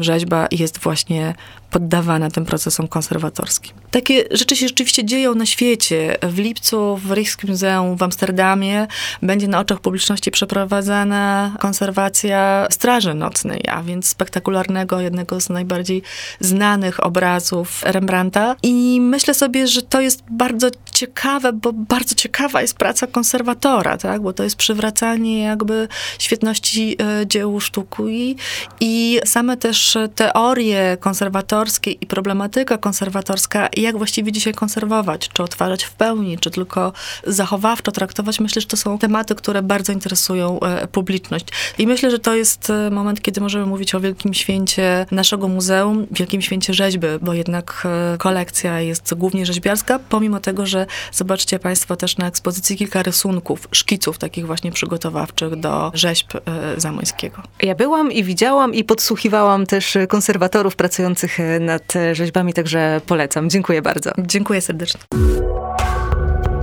rzeźba 0.00 0.48
jest 0.50 0.78
właśnie 0.78 1.34
poddawana 1.70 2.30
tym 2.30 2.44
procesom 2.44 2.88
konserwatorskim. 2.88 3.72
Takie 3.90 4.24
rzeczy 4.30 4.56
się 4.56 4.68
rzeczywiście 4.68 5.04
dzieją 5.04 5.34
na 5.34 5.46
świecie. 5.46 6.16
W 6.22 6.38
lipcu 6.38 6.96
w 6.96 7.10
Rijksmuseum 7.12 7.96
w 7.96 8.02
Amsterdamie 8.02 8.86
będzie 9.22 9.48
na 9.48 9.60
oczach 9.60 9.80
publiczności 9.80 10.30
przeprowadzana 10.30 11.23
konserwacja 11.58 12.66
Straży 12.70 13.14
Nocnej, 13.14 13.60
a 13.68 13.82
więc 13.82 14.08
spektakularnego, 14.08 15.00
jednego 15.00 15.40
z 15.40 15.48
najbardziej 15.48 16.02
znanych 16.40 17.04
obrazów 17.04 17.82
Rembrandta. 17.84 18.56
I 18.62 19.00
myślę 19.00 19.34
sobie, 19.34 19.66
że 19.66 19.82
to 19.82 20.00
jest 20.00 20.22
bardzo 20.30 20.68
ciekawe, 20.92 21.52
bo 21.52 21.72
bardzo 21.72 22.14
ciekawa 22.14 22.62
jest 22.62 22.76
praca 22.76 23.06
konserwatora, 23.06 23.98
tak? 23.98 24.22
bo 24.22 24.32
to 24.32 24.44
jest 24.44 24.56
przywracanie 24.56 25.42
jakby 25.42 25.88
świetności 26.18 26.96
e, 27.02 27.26
dziełu 27.26 27.60
sztuki 27.60 28.36
i 28.80 29.20
same 29.24 29.56
też 29.56 29.98
teorie 30.14 30.96
konserwatorskie 31.00 31.90
i 31.90 32.06
problematyka 32.06 32.78
konserwatorska, 32.78 33.68
jak 33.76 33.96
właściwie 33.96 34.32
dzisiaj 34.32 34.54
konserwować, 34.54 35.28
czy 35.28 35.42
otwarzać 35.42 35.84
w 35.84 35.92
pełni, 35.92 36.38
czy 36.38 36.50
tylko 36.50 36.92
zachowawczo 37.26 37.92
traktować, 37.92 38.40
myślę, 38.40 38.60
że 38.60 38.68
to 38.68 38.76
są 38.76 38.98
tematy, 38.98 39.34
które 39.34 39.62
bardzo 39.62 39.92
interesują 39.92 40.60
e, 40.60 40.86
publiczność. 41.14 41.46
I 41.78 41.86
myślę, 41.86 42.10
że 42.10 42.18
to 42.18 42.34
jest 42.34 42.70
e, 42.70 42.90
moment, 42.90 43.22
kiedy 43.22 43.40
możemy 43.40 43.66
mówić 43.66 43.94
o 43.94 44.00
wielkim 44.00 44.34
święcie 44.34 45.06
naszego 45.10 45.48
muzeum, 45.48 46.06
wielkim 46.10 46.42
święcie 46.42 46.74
rzeźby, 46.74 47.06
bo 47.22 47.34
jednak 47.34 47.86
kolekcja 48.18 48.80
jest 48.80 49.14
głównie 49.14 49.46
rzeźbiarska, 49.46 49.98
pomimo 49.98 50.40
tego, 50.40 50.66
że 50.66 50.86
zobaczcie 51.12 51.58
Państwo 51.58 51.96
też 51.96 52.16
na 52.16 52.26
ekspozycji 52.26 52.76
kilka 52.76 53.02
rysunków, 53.02 53.68
szkiców 53.72 54.18
takich 54.18 54.46
właśnie 54.46 54.72
przygotowawczych 54.72 55.56
do 55.56 55.90
rzeźb 55.94 56.28
e, 56.34 56.40
Zamońskiego. 56.80 57.42
Ja 57.62 57.74
byłam 57.74 58.12
i 58.12 58.24
widziałam 58.24 58.74
i 58.74 58.84
podsłuchiwałam 58.84 59.66
też 59.66 59.98
konserwatorów 60.08 60.76
pracujących 60.76 61.40
e, 61.40 61.60
nad 61.60 61.92
rzeźbami, 62.12 62.52
także 62.52 63.00
polecam. 63.06 63.50
Dziękuję 63.50 63.82
bardzo. 63.82 64.10
Dziękuję 64.18 64.60
serdecznie. 64.60 65.00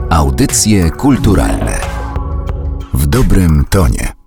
Audycje 0.09 0.89
kulturalne 0.89 1.79
w 2.93 3.07
dobrym 3.07 3.65
tonie. 3.69 4.20